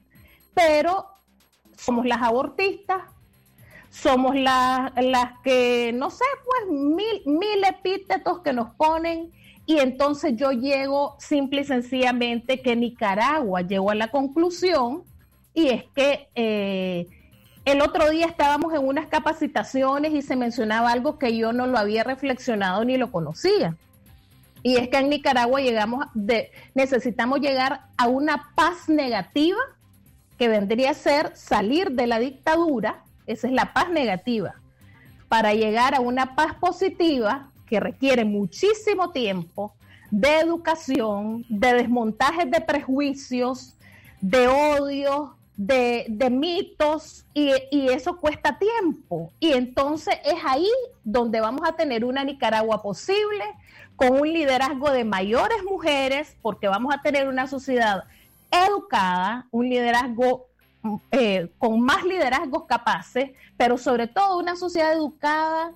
[0.54, 1.08] pero
[1.78, 3.02] somos las abortistas,
[3.90, 9.32] somos las, las que, no sé, pues mil, mil epítetos que nos ponen
[9.66, 15.04] y entonces yo llego simple y sencillamente que Nicaragua llegó a la conclusión
[15.54, 17.08] y es que eh,
[17.66, 21.78] el otro día estábamos en unas capacitaciones y se mencionaba algo que yo no lo
[21.78, 23.78] había reflexionado ni lo conocía.
[24.64, 29.60] Y es que en Nicaragua llegamos de, necesitamos llegar a una paz negativa
[30.38, 34.56] que vendría a ser salir de la dictadura, esa es la paz negativa,
[35.28, 39.74] para llegar a una paz positiva que requiere muchísimo tiempo
[40.12, 43.76] de educación, de desmontaje de prejuicios,
[44.22, 49.32] de odio, de, mitos, y, y, eso cuesta tiempo.
[49.40, 50.70] Y entonces es ahí
[51.04, 53.44] donde vamos a tener una Nicaragua posible,
[53.96, 58.04] con un liderazgo de mayores mujeres, porque vamos a tener una sociedad
[58.54, 60.48] educada, un liderazgo
[61.12, 65.72] eh, con más liderazgos capaces, pero sobre todo una sociedad educada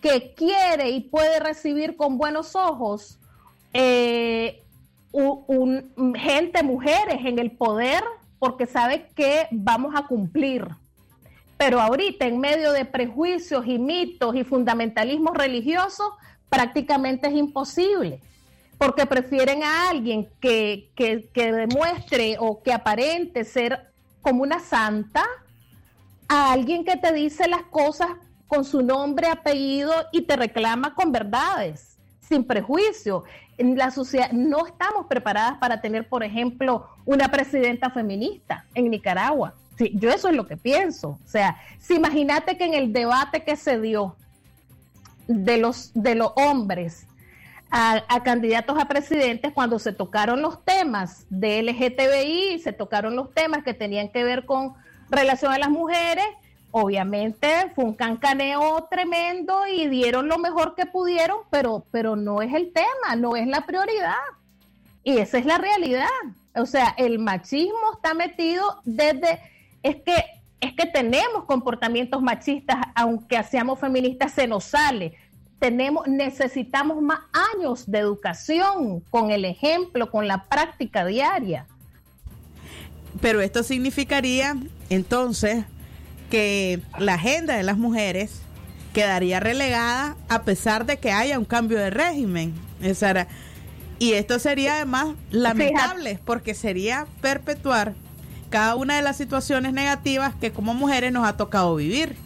[0.00, 3.18] que quiere y puede recibir con buenos ojos
[3.72, 4.62] eh,
[6.14, 8.02] gente, mujeres en el poder,
[8.38, 10.66] porque sabe que vamos a cumplir.
[11.56, 16.12] Pero ahorita, en medio de prejuicios y mitos y fundamentalismos religiosos,
[16.48, 18.20] prácticamente es imposible,
[18.78, 23.90] porque prefieren a alguien que, que, demuestre o que aparente ser
[24.22, 25.24] como una santa,
[26.28, 28.10] a alguien que te dice las cosas
[28.46, 33.24] con su nombre, apellido y te reclama con verdades, sin prejuicio.
[33.56, 39.54] En la sociedad no estamos preparadas para tener, por ejemplo, una presidenta feminista en Nicaragua.
[39.76, 41.18] Sí, yo eso es lo que pienso.
[41.24, 44.14] O sea, si imagínate que en el debate que se dio
[45.26, 47.07] de los, de los hombres
[47.70, 53.62] a, candidatos a presidentes, cuando se tocaron los temas de LGTBI, se tocaron los temas
[53.62, 54.74] que tenían que ver con
[55.10, 56.24] relación a las mujeres,
[56.70, 62.52] obviamente fue un cancaneo tremendo y dieron lo mejor que pudieron, pero, pero no es
[62.54, 64.14] el tema, no es la prioridad.
[65.04, 66.06] Y esa es la realidad.
[66.54, 69.40] O sea, el machismo está metido desde,
[69.82, 70.24] es que,
[70.60, 75.14] es que tenemos comportamientos machistas, aunque seamos feministas, se nos sale.
[75.58, 77.20] Tenemos, necesitamos más
[77.54, 81.66] años de educación con el ejemplo, con la práctica diaria.
[83.20, 84.56] Pero esto significaría
[84.90, 85.64] entonces
[86.30, 88.42] que la agenda de las mujeres
[88.92, 92.54] quedaría relegada a pesar de que haya un cambio de régimen.
[93.98, 97.94] Y esto sería además lamentable porque sería perpetuar
[98.50, 102.16] cada una de las situaciones negativas que como mujeres nos ha tocado vivir.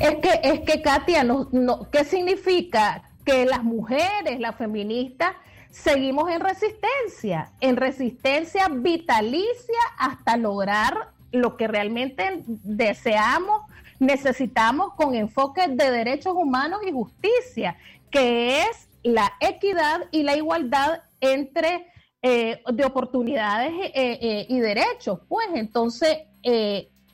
[0.00, 3.02] Es que, es que Katia, no, no, ¿qué significa?
[3.24, 5.32] Que las mujeres, las feministas,
[5.70, 13.62] seguimos en resistencia, en resistencia vitalicia hasta lograr lo que realmente deseamos,
[13.98, 17.76] necesitamos con enfoque de derechos humanos y justicia,
[18.10, 21.86] que es la equidad y la igualdad entre
[22.22, 25.20] eh, de oportunidades eh, eh, y derechos.
[25.28, 26.18] Pues entonces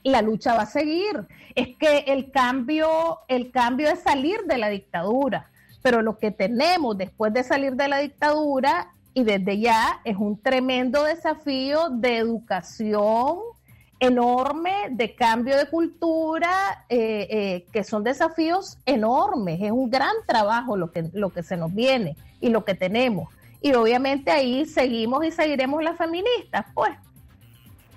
[0.09, 1.27] la lucha va a seguir.
[1.55, 5.49] Es que el cambio, el cambio es salir de la dictadura,
[5.81, 10.39] pero lo que tenemos después de salir de la dictadura y desde ya es un
[10.39, 13.39] tremendo desafío de educación
[13.99, 19.59] enorme, de cambio de cultura, eh, eh, que son desafíos enormes.
[19.61, 23.33] Es un gran trabajo lo que, lo que se nos viene y lo que tenemos.
[23.61, 26.91] Y obviamente ahí seguimos y seguiremos las feministas, pues.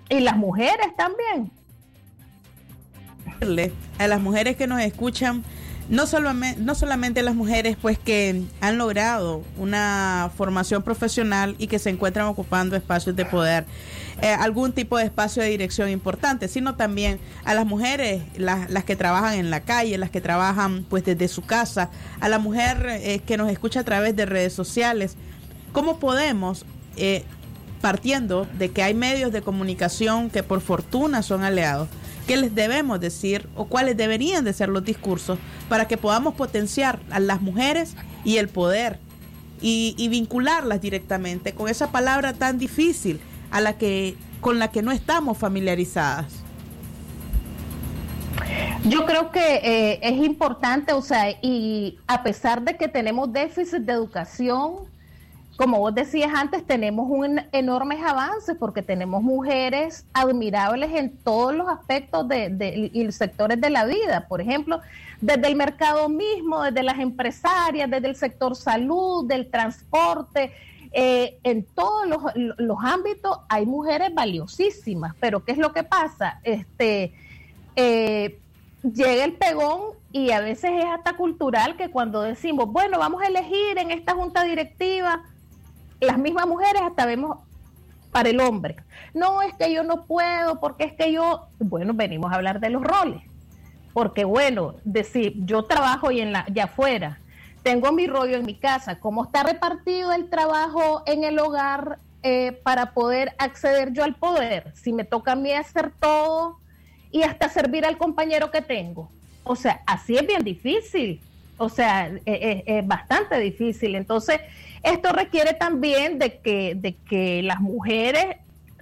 [0.09, 1.53] Y las mujeres también.
[3.99, 5.45] A las mujeres que nos escuchan,
[5.91, 11.79] no solamente, no solamente las mujeres pues que han logrado una formación profesional y que
[11.79, 13.67] se encuentran ocupando espacios de poder,
[14.23, 18.95] eh, algún tipo de espacio de dirección importante, sino también a las mujeres, las que
[18.95, 23.21] trabajan en la calle, las que trabajan pues desde su casa, a la mujer eh,
[23.27, 25.17] que nos escucha a través de redes sociales.
[25.73, 27.25] ¿Cómo podemos, eh,
[27.81, 31.89] partiendo de que hay medios de comunicación que por fortuna son aliados,
[32.31, 35.37] qué les debemos decir o cuáles deberían de ser los discursos
[35.69, 39.01] para que podamos potenciar a las mujeres y el poder
[39.61, 43.19] y, vincularlas directamente con esa palabra tan difícil
[43.51, 46.27] a la que con la que no estamos familiarizadas.
[48.85, 53.81] Yo creo que eh, es importante, o sea, y a pesar de que tenemos déficit
[53.81, 54.89] de educación,
[55.61, 61.69] como vos decías antes, tenemos un enormes avances porque tenemos mujeres admirables en todos los
[61.69, 64.27] aspectos de, y sectores de la vida.
[64.27, 64.81] Por ejemplo,
[65.21, 70.51] desde el mercado mismo, desde las empresarias, desde el sector salud, del transporte,
[70.93, 75.15] eh, en todos los, ámbitos hay mujeres valiosísimas.
[75.21, 76.41] Pero ¿qué es lo que pasa?
[76.43, 77.13] Este,
[77.77, 78.39] eh,
[78.83, 83.27] llega el pegón y a veces es hasta cultural que cuando decimos, bueno, vamos a
[83.27, 85.23] elegir en esta junta directiva
[86.01, 87.39] las mismas mujeres hasta vemos
[88.11, 88.77] para el hombre.
[89.15, 92.71] No es que yo no puedo, porque es que yo, bueno, venimos a hablar de
[92.71, 93.23] los roles.
[93.93, 97.19] Porque bueno, decir, yo trabajo y en la, ya afuera,
[97.63, 102.53] tengo mi rollo en mi casa, ¿cómo está repartido el trabajo en el hogar eh,
[102.63, 104.73] para poder acceder yo al poder?
[104.75, 106.59] Si me toca a mí hacer todo
[107.11, 109.11] y hasta servir al compañero que tengo.
[109.45, 111.21] O sea, así es bien difícil.
[111.59, 113.95] O sea, es, e, es bastante difícil.
[113.95, 114.41] Entonces,
[114.83, 118.37] esto requiere también de que, de que las mujeres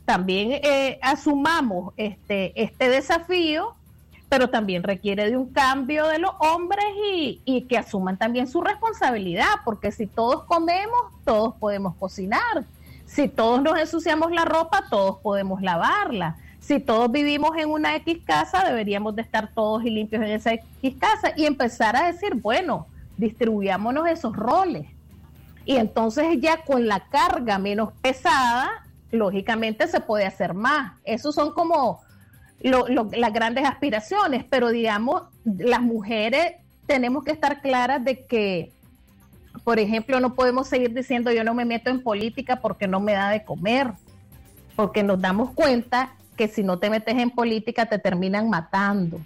[0.05, 3.75] también eh, asumamos este, este desafío,
[4.29, 8.61] pero también requiere de un cambio de los hombres y, y que asuman también su
[8.61, 12.65] responsabilidad, porque si todos comemos, todos podemos cocinar.
[13.07, 16.37] Si todos nos ensuciamos la ropa, todos podemos lavarla.
[16.61, 20.53] Si todos vivimos en una X casa, deberíamos de estar todos y limpios en esa
[20.53, 24.87] X casa y empezar a decir, bueno, distribuyámonos esos roles
[25.69, 30.99] y entonces ya con la carga menos pesada, lógicamente se puede hacer más.
[31.05, 32.01] Esos son como
[32.63, 36.55] las grandes aspiraciones, pero digamos, las mujeres
[36.87, 38.73] tenemos que estar claras de que,
[39.63, 43.13] por ejemplo, no podemos seguir diciendo yo no me meto en política porque no me
[43.13, 43.93] da de comer,
[44.75, 49.21] porque nos damos cuenta que si no te metes en política te terminan matando.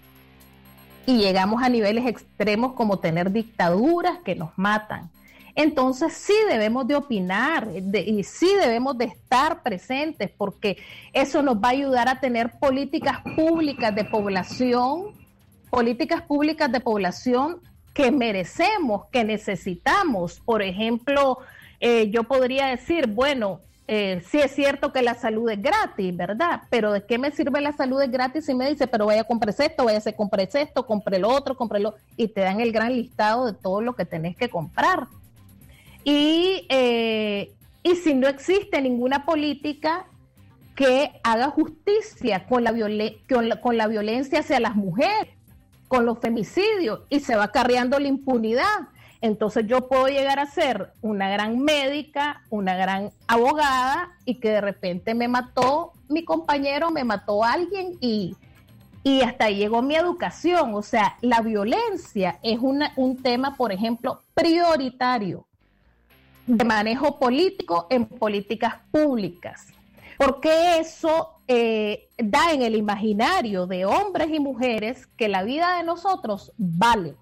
[1.06, 5.08] Y llegamos a niveles extremos como tener dictaduras que nos matan
[5.54, 10.78] entonces sí debemos de opinar y sí debemos de estar presentes porque
[11.12, 15.12] eso nos va a ayudar a tener políticas públicas de población,
[15.70, 17.60] políticas públicas de población
[17.92, 20.40] que merecemos, que necesitamos.
[20.40, 21.38] Por ejemplo,
[21.80, 26.62] eh, yo podría decir, bueno, eh, sí es cierto que la salud es gratis, ¿verdad?
[26.70, 29.24] Pero ¿de qué me sirve la salud es gratis si me dice, pero vaya a
[29.24, 31.94] comprar esto, vaya a comprar esto, compre lo otro, compre lo...
[32.16, 35.08] Y te dan el gran listado de todo lo que tenés que comprar.
[36.04, 40.06] Y, eh, y si no existe ninguna política
[40.74, 42.72] que haga justicia con la,
[43.60, 45.34] con la, violencia hacia las mujeres,
[45.88, 48.88] con los femicidios, y se va acarreando la impunidad.
[49.20, 54.60] Entonces yo puedo llegar a ser una gran médica, una gran abogada, y que de
[54.60, 58.34] repente me mató mi compañero, me mató alguien y,
[59.04, 60.74] y hasta ahí llegó mi educación.
[60.74, 65.46] O sea, la violencia es una, un tema, por ejemplo, prioritario
[66.46, 69.66] de manejo político en políticas públicas,
[70.18, 75.84] porque eso eh, da en el imaginario de hombres y mujeres que la vida de
[75.84, 77.14] nosotros vale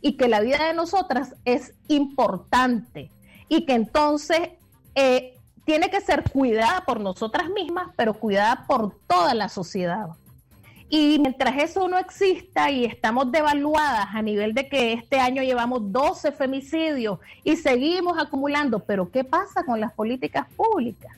[0.00, 3.10] y que la vida de nosotras es importante
[3.48, 4.50] y que entonces
[4.94, 10.08] eh, tiene que ser cuidada por nosotras mismas, pero cuidada por toda la sociedad.
[10.94, 15.90] Y mientras eso no exista y estamos devaluadas a nivel de que este año llevamos
[15.90, 21.16] 12 femicidios y seguimos acumulando, pero ¿qué pasa con las políticas públicas?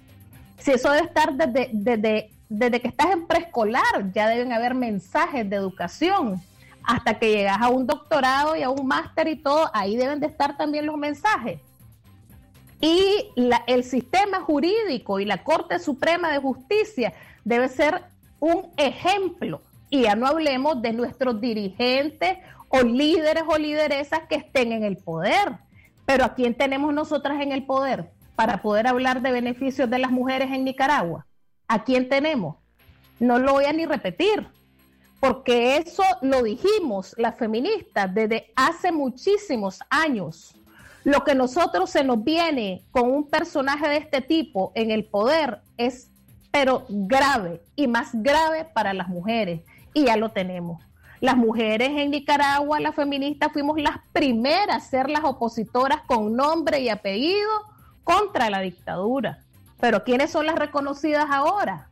[0.59, 5.51] Si eso debe estar desde, desde, desde que estás en preescolar, ya deben haber mensajes
[5.51, 6.41] de educación.
[6.85, 10.29] Hasta que llegas a un doctorado y a un máster y todo, ahí deben de
[10.29, 11.59] estar también los mensajes.
[12.81, 13.33] Y
[13.67, 17.13] el sistema jurídico y la Corte Suprema de Justicia
[17.45, 18.14] debe ser
[18.45, 19.63] un ejemplo.
[19.89, 22.39] Y ya no hablemos de nuestros dirigentes
[22.69, 25.57] o líderes o lideresas que estén en el poder.
[26.05, 30.11] Pero ¿a quién tenemos nosotras en el poder para poder hablar de beneficios de las
[30.11, 31.27] mujeres en Nicaragua?
[31.69, 32.57] ¿A quién tenemos?
[33.19, 34.47] No lo voy a ni repetir,
[35.21, 40.55] porque eso lo dijimos las feministas desde hace muchísimos años.
[41.05, 45.61] Lo que nosotros se nos viene con un personaje de este tipo en el poder
[45.79, 46.11] es
[46.55, 49.63] pero grave y más grave para las mujeres.
[49.93, 50.81] Y ya lo tenemos.
[51.19, 56.79] Las mujeres en Nicaragua, las feministas, fuimos las primeras a ser las opositoras con nombre
[56.79, 57.51] y apellido
[58.05, 59.41] contra la dictadura.
[59.81, 61.89] Pero ¿quiénes son las reconocidas ahora?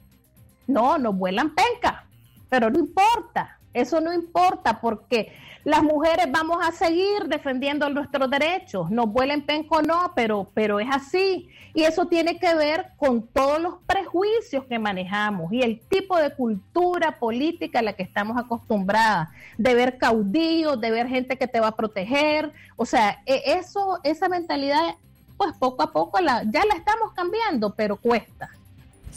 [0.69, 2.05] No, nos vuelan penca,
[2.49, 5.33] pero no importa, eso no importa porque
[5.65, 10.89] las mujeres vamos a seguir defendiendo nuestros derechos, nos vuelen penco no, pero, pero es
[10.91, 11.49] así.
[11.75, 16.35] Y eso tiene que ver con todos los prejuicios que manejamos y el tipo de
[16.35, 21.61] cultura política a la que estamos acostumbradas, de ver caudillos, de ver gente que te
[21.61, 22.53] va a proteger.
[22.77, 24.97] O sea, e, eso, esa mentalidad,
[25.37, 28.51] pues poco a poco la, ya la estamos cambiando, pero cuesta.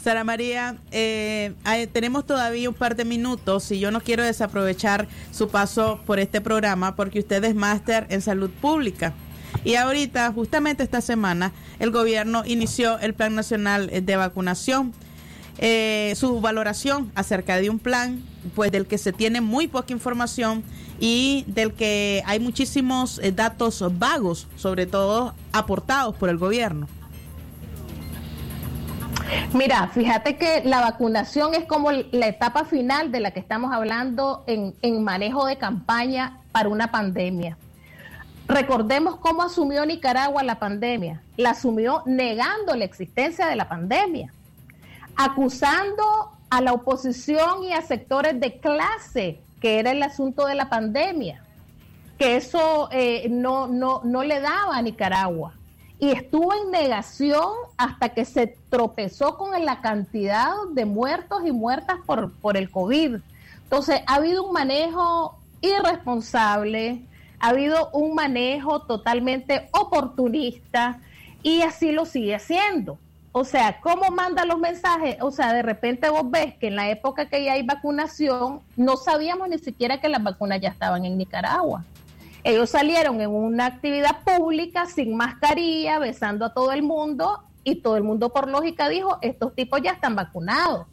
[0.00, 1.52] Sara María, eh,
[1.92, 6.40] tenemos todavía un par de minutos y yo no quiero desaprovechar su paso por este
[6.40, 9.14] programa porque usted es máster en salud pública.
[9.64, 14.92] Y ahorita, justamente esta semana, el gobierno inició el Plan Nacional de Vacunación.
[15.58, 18.22] Eh, su valoración acerca de un plan,
[18.54, 20.62] pues del que se tiene muy poca información
[21.00, 26.88] y del que hay muchísimos eh, datos vagos, sobre todo aportados por el gobierno.
[29.52, 34.44] Mira, fíjate que la vacunación es como la etapa final de la que estamos hablando
[34.46, 37.56] en, manejo de campaña para una pandemia.
[38.46, 41.22] Recordemos cómo asumió Nicaragua la pandemia.
[41.36, 44.32] La asumió negando la existencia de la pandemia,
[45.16, 46.04] acusando
[46.48, 51.42] a la oposición y a sectores de clase, que era el asunto de la pandemia,
[52.18, 55.54] que eso eh, no, no, no le daba a Nicaragua
[55.98, 61.96] y estuvo en negación hasta que se tropezó con la cantidad de muertos y muertas
[62.04, 63.16] por, por el COVID.
[63.62, 67.02] Entonces, ha habido un manejo irresponsable,
[67.40, 70.98] ha habido un manejo totalmente oportunista
[71.42, 72.98] y así lo sigue haciendo.
[73.32, 75.16] O sea, ¿cómo manda los mensajes?
[75.20, 78.96] O sea, de repente vos ves que en la época que ya hay vacunación, no
[78.96, 81.84] sabíamos ni siquiera que las vacunas ya estaban en Nicaragua.
[82.46, 87.96] Ellos salieron en una actividad pública sin mascarilla, besando a todo el mundo y todo
[87.96, 90.86] el mundo por lógica dijo, estos tipos ya están vacunados.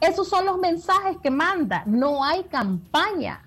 [0.00, 3.42] Esos son los mensajes que manda, no hay campaña.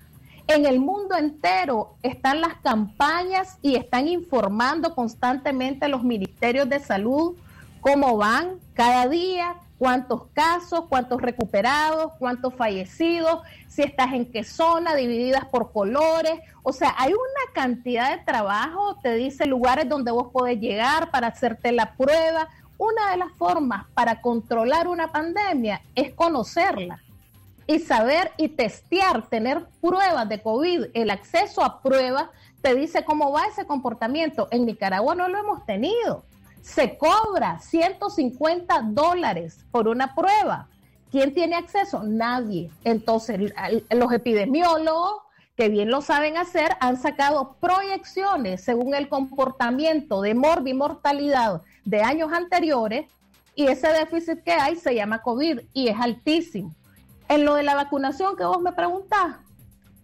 [0.48, 7.36] En el mundo entero están las campañas y están informando constantemente los ministerios de salud
[7.80, 14.94] cómo van cada día, cuántos casos, cuántos recuperados, cuántos fallecidos, si estás en qué zona,
[14.94, 16.38] divididas por colores.
[16.62, 21.28] O sea, hay una cantidad de trabajo, te dice lugares donde vos podés llegar para
[21.28, 22.50] hacerte la prueba.
[22.76, 27.00] Una de las formas para controlar una pandemia es conocerla
[27.66, 32.26] y saber y testear, tener pruebas de COVID, el acceso a pruebas,
[32.60, 34.46] te dice cómo va ese comportamiento.
[34.50, 36.22] En Nicaragua no lo hemos tenido
[36.62, 40.68] se cobra 150 dólares por una prueba.
[41.10, 42.02] ¿Quién tiene acceso?
[42.04, 42.70] Nadie.
[42.84, 43.52] Entonces,
[43.90, 45.22] los epidemiólogos,
[45.56, 52.32] que bien lo saben hacer, han sacado proyecciones según el comportamiento de mortalidad de años
[52.32, 53.06] anteriores
[53.54, 56.74] y ese déficit que hay se llama COVID y es altísimo.
[57.28, 59.36] En lo de la vacunación que vos me preguntás,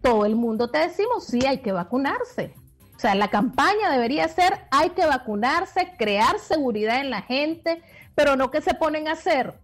[0.02, 2.54] todo el mundo te decimos, sí, hay que vacunarse
[2.96, 7.82] o sea, la campaña debería ser hay que vacunarse, crear seguridad en la gente,
[8.14, 9.54] pero no que se ponen a hacer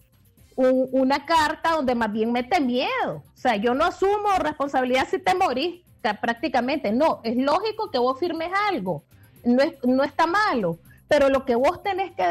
[0.55, 3.23] una carta donde más bien mete miedo.
[3.35, 5.81] O sea, yo no asumo responsabilidad si te morís,
[6.21, 6.93] prácticamente.
[6.93, 9.03] No, es lógico que vos firmes algo,
[9.45, 10.79] no, no está malo,
[11.09, 12.23] pero lo que vos tenés que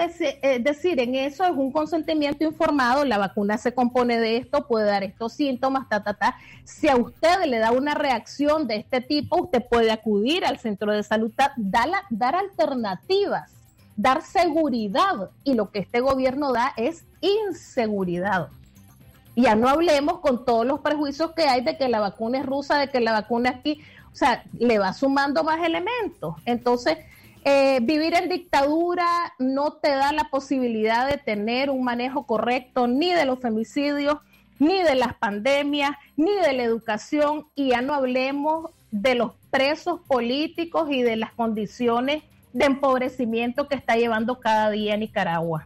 [0.41, 4.85] eh, decir, en eso es un consentimiento informado, la vacuna se compone de esto, puede
[4.85, 6.35] dar estos síntomas, ta, ta, ta.
[6.63, 10.91] Si a usted le da una reacción de este tipo, usted puede acudir al centro
[10.91, 13.51] de salud, dar, dar alternativas,
[13.95, 18.47] dar seguridad, y lo que este gobierno da es inseguridad.
[19.35, 22.79] Ya no hablemos con todos los prejuicios que hay de que la vacuna es rusa,
[22.79, 26.35] de que la vacuna es aquí, o sea, le va sumando más elementos.
[26.45, 26.97] Entonces,
[27.43, 33.11] eh, vivir en dictadura no te da la posibilidad de tener un manejo correcto ni
[33.11, 34.17] de los femicidios,
[34.59, 40.01] ni de las pandemias, ni de la educación, y ya no hablemos de los presos
[40.01, 42.23] políticos y de las condiciones
[42.53, 45.65] de empobrecimiento que está llevando cada día Nicaragua.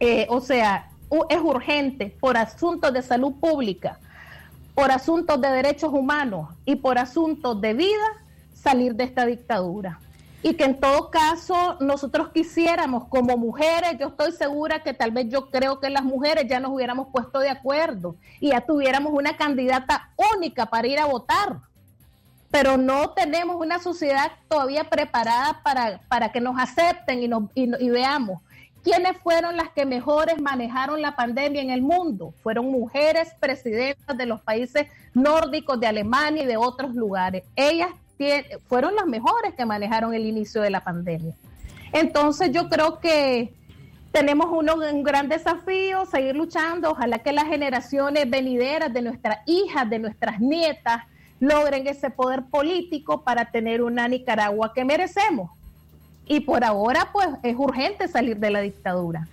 [0.00, 0.88] Eh, o sea,
[1.28, 3.98] es urgente por asuntos de salud pública,
[4.74, 8.24] por asuntos de derechos humanos y por asuntos de vida
[8.54, 10.00] salir de esta dictadura
[10.42, 15.28] y que en todo caso nosotros quisiéramos como mujeres, yo estoy segura que tal vez
[15.28, 19.36] yo creo que las mujeres ya nos hubiéramos puesto de acuerdo y ya tuviéramos una
[19.36, 21.58] candidata única para ir a votar,
[22.50, 27.90] pero no tenemos una sociedad todavía preparada para, para que nos acepten y, nos, y
[27.90, 28.40] veamos.
[28.84, 32.32] ¿Quiénes fueron las que mejores manejaron la pandemia en el mundo?
[32.42, 37.44] Fueron mujeres presidentas de los países nórdicos, de Alemania y de otros lugares.
[37.56, 37.90] Ellas
[38.66, 41.34] fueron las mejores que manejaron el inicio de la pandemia.
[41.92, 43.54] Entonces yo creo que
[44.12, 46.90] tenemos un gran desafío, seguir luchando.
[46.90, 51.04] Ojalá que las generaciones venideras de nuestras hijas, de nuestras nietas,
[51.40, 55.50] logren ese poder político para tener una Nicaragua que merecemos.
[56.26, 59.28] Y por ahora, pues, es urgente salir de la dictadura.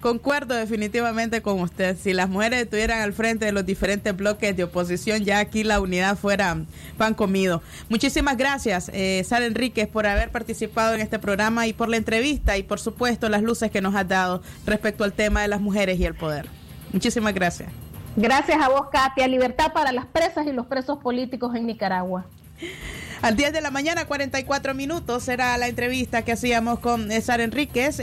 [0.00, 1.96] Concuerdo definitivamente con usted.
[1.96, 5.80] Si las mujeres estuvieran al frente de los diferentes bloques de oposición, ya aquí la
[5.80, 6.56] unidad fuera
[6.96, 7.62] pan comido.
[7.88, 12.56] Muchísimas gracias, eh, Sara Enríquez, por haber participado en este programa y por la entrevista
[12.56, 15.98] y, por supuesto, las luces que nos has dado respecto al tema de las mujeres
[15.98, 16.46] y el poder.
[16.92, 17.70] Muchísimas gracias.
[18.14, 19.26] Gracias a vos, Katia.
[19.26, 22.24] Libertad para las presas y los presos políticos en Nicaragua.
[23.20, 28.00] Al 10 de la mañana, 44 minutos, será la entrevista que hacíamos con Sara Enríquez,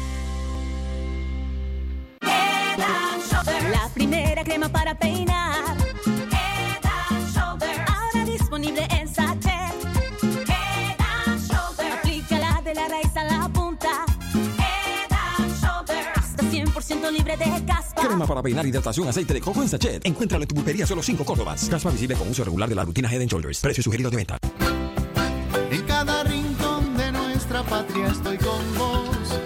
[2.77, 5.77] La primera crema para peinar.
[6.07, 7.63] Head and.
[7.89, 9.75] Ahora disponible en sachet.
[10.47, 10.97] Head
[11.27, 11.93] and Shoulder.
[11.93, 14.05] Aplícala de la raíz a la punta.
[14.35, 16.07] Head and Shoulder.
[16.17, 18.03] Hasta 100% libre de caspa.
[18.03, 20.05] Crema para peinar, hidratación, aceite de coco en sachet.
[20.05, 21.69] Encuéntralo en tu pulpería solo 5 Córdobas.
[21.71, 23.61] Caspa visible con uso regular de la rutina Head and Shoulders.
[23.61, 24.39] Precio sugerido de venta.
[25.71, 29.41] En cada rincón de nuestra patria estoy con vos.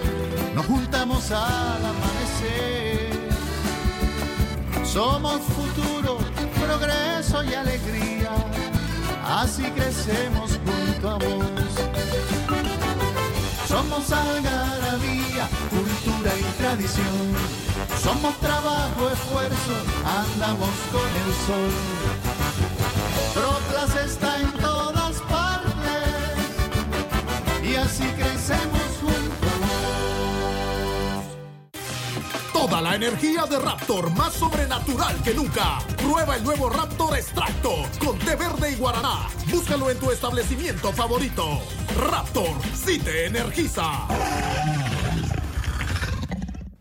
[0.53, 1.90] Nos juntamos al amanecer
[4.91, 6.17] somos futuro,
[6.59, 8.31] progreso y alegría,
[9.25, 11.71] así crecemos junto a vos.
[13.67, 17.25] Somos algarabía, cultura y tradición.
[18.03, 19.75] Somos trabajo, esfuerzo,
[20.05, 21.71] andamos con el sol.
[23.33, 26.35] Proclas está en todas partes
[27.63, 28.80] y así crecemos
[32.61, 35.79] Toda la energía de Raptor más sobrenatural que nunca.
[35.97, 39.27] Prueba el nuevo Raptor Extracto con té verde y guaraná.
[39.51, 41.59] Búscalo en tu establecimiento favorito.
[41.97, 44.07] Raptor, si te energiza.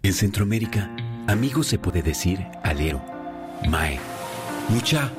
[0.03, 0.95] En Centroamérica,
[1.27, 3.03] amigo se puede decir alero,
[3.67, 3.99] mae,
[4.69, 5.11] mucha,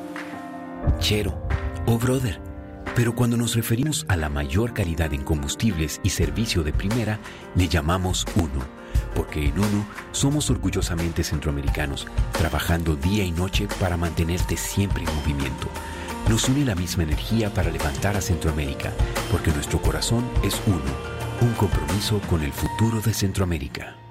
[1.00, 1.42] chero
[1.86, 2.40] o brother.
[2.94, 7.18] Pero cuando nos referimos a la mayor calidad en combustibles y servicio de primera,
[7.56, 8.81] le llamamos UNO,
[9.14, 15.68] porque en UNO somos orgullosamente centroamericanos, trabajando día y noche para mantenerte siempre en movimiento.
[16.28, 18.92] Nos une la misma energía para levantar a Centroamérica,
[19.30, 20.80] porque nuestro corazón es uno,
[21.40, 24.01] un compromiso con el futuro de Centroamérica.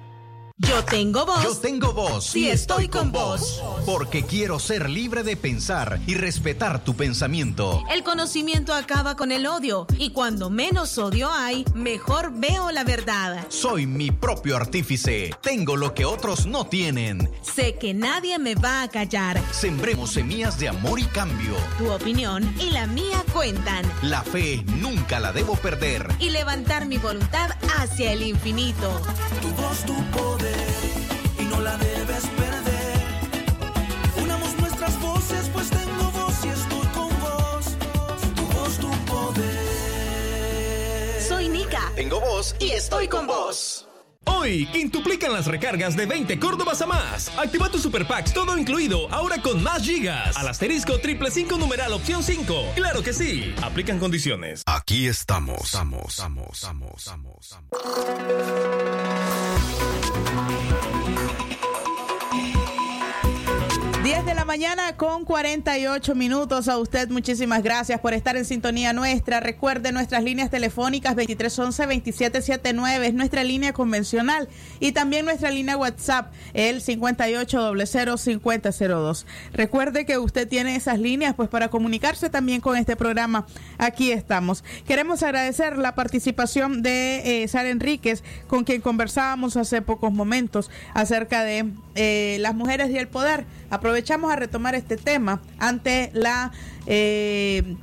[0.68, 1.42] Yo tengo voz.
[1.42, 2.24] Yo tengo voz.
[2.26, 3.60] Sí, estoy con vos.
[3.84, 7.82] Porque quiero ser libre de pensar y respetar tu pensamiento.
[7.90, 13.44] El conocimiento acaba con el odio y cuando menos odio hay, mejor veo la verdad.
[13.48, 15.34] Soy mi propio artífice.
[15.42, 17.28] Tengo lo que otros no tienen.
[17.42, 19.42] Sé que nadie me va a callar.
[19.50, 21.54] Sembremos semillas de amor y cambio.
[21.76, 23.84] Tu opinión y la mía cuentan.
[24.02, 26.06] La fe nunca la debo perder.
[26.20, 29.00] Y levantar mi voluntad hacia el infinito.
[29.40, 30.51] Tu voz, tu poder
[42.02, 43.86] Tengo voz y estoy con vos.
[44.24, 47.30] Hoy, quintuplican las recargas de 20 Córdobas a más.
[47.38, 50.36] Activa tu Super Packs todo incluido, ahora con más gigas.
[50.36, 52.72] Al asterisco triple 5 numeral opción 5.
[52.74, 53.54] Claro que sí.
[53.62, 54.64] Aplican condiciones.
[54.66, 55.62] Aquí estamos.
[55.62, 57.70] Estamos, estamos, estamos, estamos, estamos.
[64.02, 66.68] 10 de mañana con 48 minutos.
[66.68, 69.38] A usted muchísimas gracias por estar en sintonía nuestra.
[69.40, 74.48] Recuerde nuestras líneas telefónicas 2311-2779 es nuestra línea convencional
[74.80, 79.26] y también nuestra línea WhatsApp el 58005002.
[79.52, 83.46] Recuerde que usted tiene esas líneas pues para comunicarse también con este programa.
[83.78, 84.64] Aquí estamos.
[84.86, 91.44] Queremos agradecer la participación de eh, Sara Enríquez con quien conversábamos hace pocos momentos acerca
[91.44, 93.44] de eh, las mujeres y el poder.
[93.70, 96.52] Aprovechamos retomar este tema ante la...
[96.86, 97.76] Eh,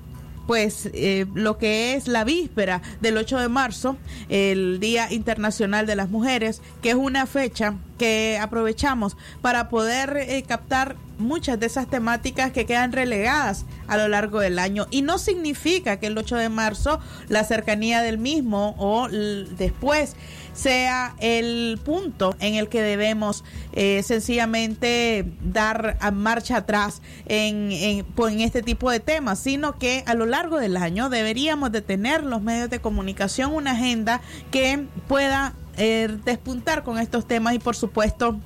[0.50, 3.97] pues eh, lo que es la víspera del 8 de marzo,
[4.30, 10.43] el Día Internacional de las Mujeres, que es una fecha que aprovechamos para poder eh,
[10.47, 14.88] captar muchas de esas temáticas que quedan relegadas a lo largo del año.
[14.89, 20.16] Y no significa que el 8 de marzo, la cercanía del mismo o después
[20.60, 23.43] sea el punto en el que debemos
[23.74, 29.78] eh, sencillamente dar a marcha atrás en, en, pues, en, este tipo de temas, sino
[29.80, 34.22] que a lo largo del año deberíamos de tener los medios de comunicación una agenda
[34.51, 38.39] que pueda eh, despuntar con estos temas y por supuesto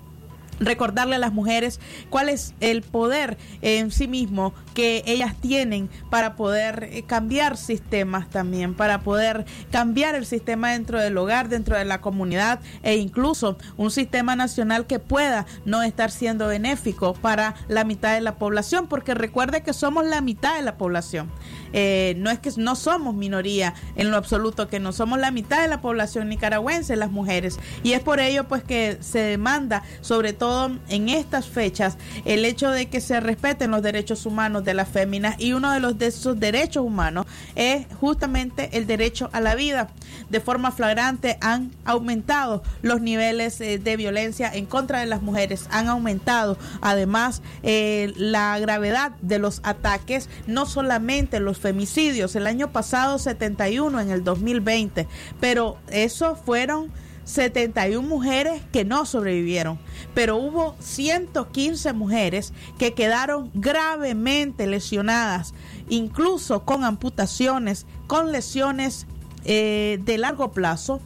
[0.66, 6.36] recordarle a las mujeres cuál es el poder en sí mismo que ellas tienen para
[6.36, 11.86] poder eh, cambiar sistemas también, para poder cambiar el sistema dentro del hogar, dentro de
[11.86, 17.84] la comunidad e incluso un sistema nacional que pueda no estar siendo benéfico para la
[17.84, 21.32] mitad de la población, porque recuerde que somos la mitad de la población.
[21.74, 25.62] Eh, no es que no somos minoría en lo absoluto, que no somos la mitad
[25.62, 27.60] de la población nicaragüense, las mujeres.
[27.84, 32.72] Y es por ello pues que se demanda, sobre todo en estas fechas, el hecho
[32.72, 36.08] de que se respeten los derechos humanos de las féminas y uno de los de
[36.08, 39.90] esos derechos humanos es justamente el derecho a la vida.
[40.30, 45.68] De forma flagrante han aumentado los niveles eh, de violencia en contra de las mujeres,
[45.72, 52.72] han aumentado además eh, la gravedad de los ataques, no solamente los femicidios, el año
[52.72, 55.08] pasado 71 en el 2020,
[55.40, 56.92] pero eso fueron
[57.24, 59.80] 71 mujeres que no sobrevivieron,
[60.14, 65.54] pero hubo 115 mujeres que quedaron gravemente lesionadas,
[65.88, 69.08] incluso con amputaciones, con lesiones
[69.46, 71.00] eh, de largo plazo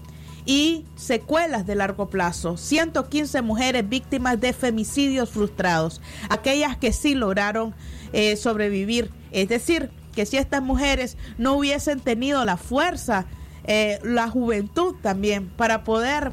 [0.48, 2.58] y secuelas de largo plazo.
[2.58, 7.76] 115 mujeres víctimas de femicidios frustrados, aquellas que sí lograron
[8.12, 9.12] eh, sobrevivir.
[9.32, 13.28] Es decir, que si estas mujeres no hubiesen tenido la fuerza,
[13.66, 16.32] eh, la juventud también, para poder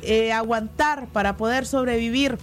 [0.00, 2.38] eh, aguantar, para poder sobrevivir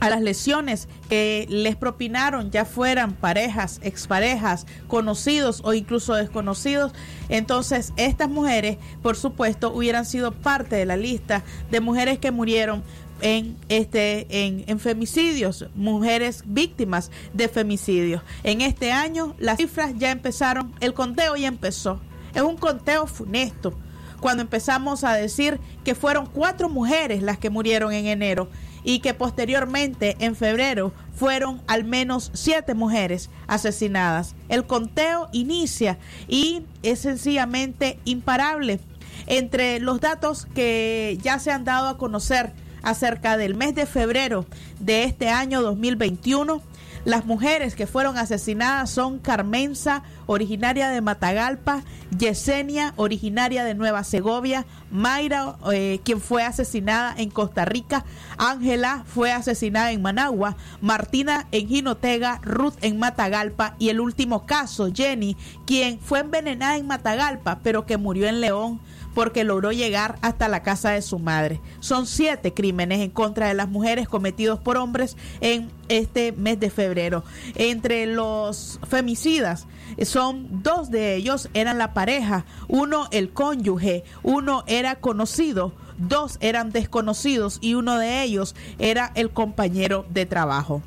[0.00, 6.92] a las lesiones que les propinaron, ya fueran parejas, exparejas, conocidos o incluso desconocidos.
[7.28, 12.82] Entonces, estas mujeres, por supuesto, hubieran sido parte de la lista de mujeres que murieron
[13.20, 18.22] en este en, femicidios, mujeres víctimas de femicidios.
[18.42, 22.00] En este año las cifras ya empezaron, el conteo ya empezó.
[22.34, 23.74] Es un conteo funesto.
[24.20, 28.48] Cuando empezamos a decir que fueron cuatro mujeres las que murieron en enero
[28.84, 34.34] y que posteriormente en febrero fueron al menos siete mujeres asesinadas.
[34.48, 35.98] El conteo inicia
[36.28, 38.80] y es sencillamente imparable.
[39.26, 42.52] Entre los datos que ya se han dado a conocer
[42.82, 44.46] acerca del mes de febrero
[44.78, 46.62] de este año 2021,
[47.04, 51.82] Las mujeres que fueron asesinadas son Carmenza, originaria de Matagalpa,
[52.16, 58.04] Yesenia, originaria de Nueva Segovia, Mayra, eh, quien fue asesinada en Costa Rica,
[58.36, 64.90] Ángela fue asesinada en Managua, Martina en Jinotega, Ruth en Matagalpa y el último caso,
[64.92, 68.78] Jenny, quien fue envenenada en Matagalpa, pero que murió en León
[69.14, 71.60] porque logró llegar hasta la casa de su madre.
[71.80, 76.70] Son siete crímenes en contra de las mujeres cometidos por hombres en este mes de
[76.70, 77.24] febrero.
[77.56, 79.66] Entre los femicidas
[80.02, 86.70] son dos de ellos eran la pareja, uno el cónyuge, uno era conocido, dos eran
[86.70, 90.82] desconocidos y uno de ellos era el compañero de trabajo.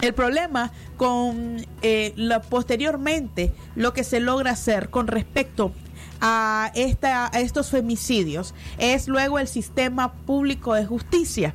[0.00, 2.12] El problema con eh,
[2.48, 5.72] posteriormente lo que se logra hacer con respecto
[6.22, 11.54] a, esta, estos femicidios es luego el sistema público de justicia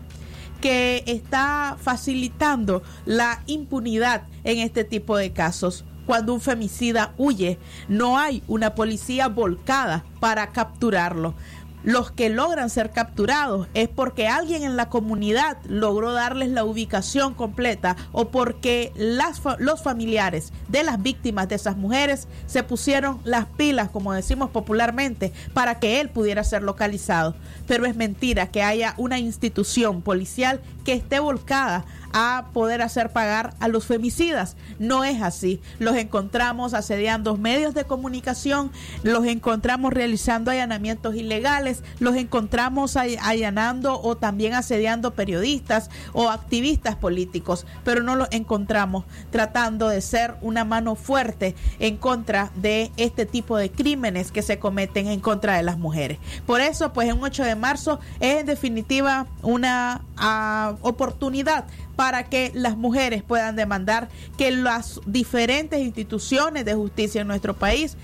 [0.61, 5.86] que está facilitando la impunidad en este tipo de casos.
[6.05, 11.34] Cuando un femicida huye, no hay una policía volcada para capturarlo
[11.88, 17.34] los que logran ser capturados es porque alguien en la comunidad logró darles la ubicación
[17.34, 23.90] completa o porque los familiares de las víctimas de esas mujeres se pusieron las pilas,
[23.90, 27.36] como decimos popularmente, para que él pudiera ser localizado.
[27.68, 31.86] Pero es mentira que haya una institución policial que esté volcada
[32.20, 34.57] a poder hacer pagar a los femicidas.
[34.80, 35.61] No es así.
[35.78, 38.72] Los encontramos asediando medios de comunicación,
[39.03, 47.68] los encontramos realizando allanamientos ilegales, los encontramos allanando o también asediando periodistas o activistas políticos,
[47.84, 53.57] pero no los encontramos tratando de ser una mano fuerte en contra de este tipo
[53.57, 56.18] de crímenes que se cometen en contra de las mujeres.
[56.47, 61.65] Por eso, pues en 8 de marzo es en definitiva una uh, oportunidad
[61.98, 67.98] para que las mujeres puedan demandar que las diferentes instituciones de justicia en nuestro país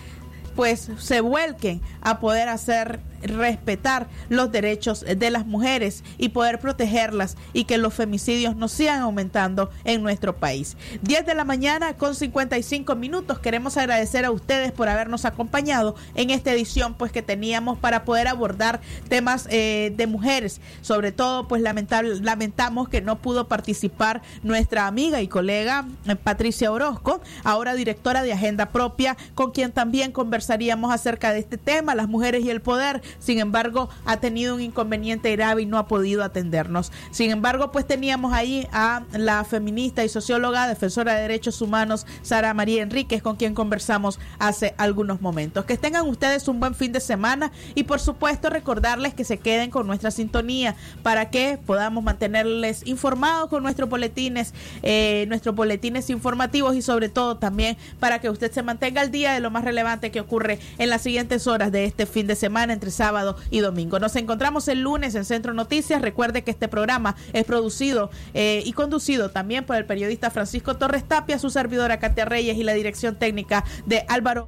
[0.55, 7.37] pues se vuelquen a poder hacer respetar los derechos de las mujeres y poder protegerlas
[7.53, 10.77] y que los femicidios no sigan aumentando en nuestro país.
[11.01, 13.39] 10 de la mañana con 55 minutos.
[13.39, 18.27] Queremos agradecer a ustedes por habernos acompañado en esta edición pues que teníamos para poder
[18.27, 20.61] abordar temas eh, de mujeres.
[20.81, 26.71] Sobre todo pues lamentable, lamentamos que no pudo participar nuestra amiga y colega eh, Patricia
[26.71, 32.07] Orozco, ahora directora de Agenda Propia, con quien también conversaríamos acerca de este tema, las
[32.07, 36.23] mujeres y el poder sin embargo ha tenido un inconveniente grave y no ha podido
[36.23, 36.91] atendernos.
[37.11, 42.53] Sin embargo, pues teníamos ahí a la feminista y socióloga, defensora de derechos humanos, Sara
[42.53, 45.65] María Enríquez, con quien conversamos hace algunos momentos.
[45.65, 49.69] Que tengan ustedes un buen fin de semana y por supuesto recordarles que se queden
[49.69, 56.75] con nuestra sintonía para que podamos mantenerles informados con nuestros boletines, eh, nuestros boletines informativos
[56.75, 60.11] y sobre todo también para que usted se mantenga al día de lo más relevante
[60.11, 63.99] que ocurre en las siguientes horas de este fin de semana entre sábado y domingo.
[63.99, 66.01] Nos encontramos el lunes en Centro Noticias.
[66.01, 71.03] Recuerde que este programa es producido eh, y conducido también por el periodista Francisco Torres
[71.05, 74.47] Tapia, su servidora Katia Reyes y la dirección técnica de Álvaro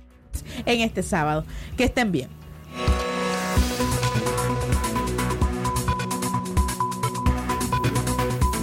[0.66, 1.44] en este sábado.
[1.76, 2.30] Que estén bien.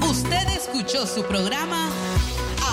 [0.08, 1.90] Usted escuchó su programa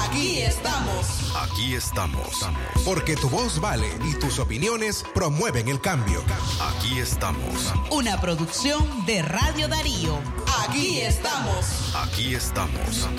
[0.06, 1.19] Aquí estamos.
[1.60, 2.48] Aquí estamos.
[2.86, 6.24] Porque tu voz vale y tus opiniones promueven el cambio.
[6.62, 7.74] Aquí estamos.
[7.92, 10.20] Una producción de Radio Darío.
[10.66, 11.94] Aquí estamos.
[11.98, 13.10] Aquí estamos.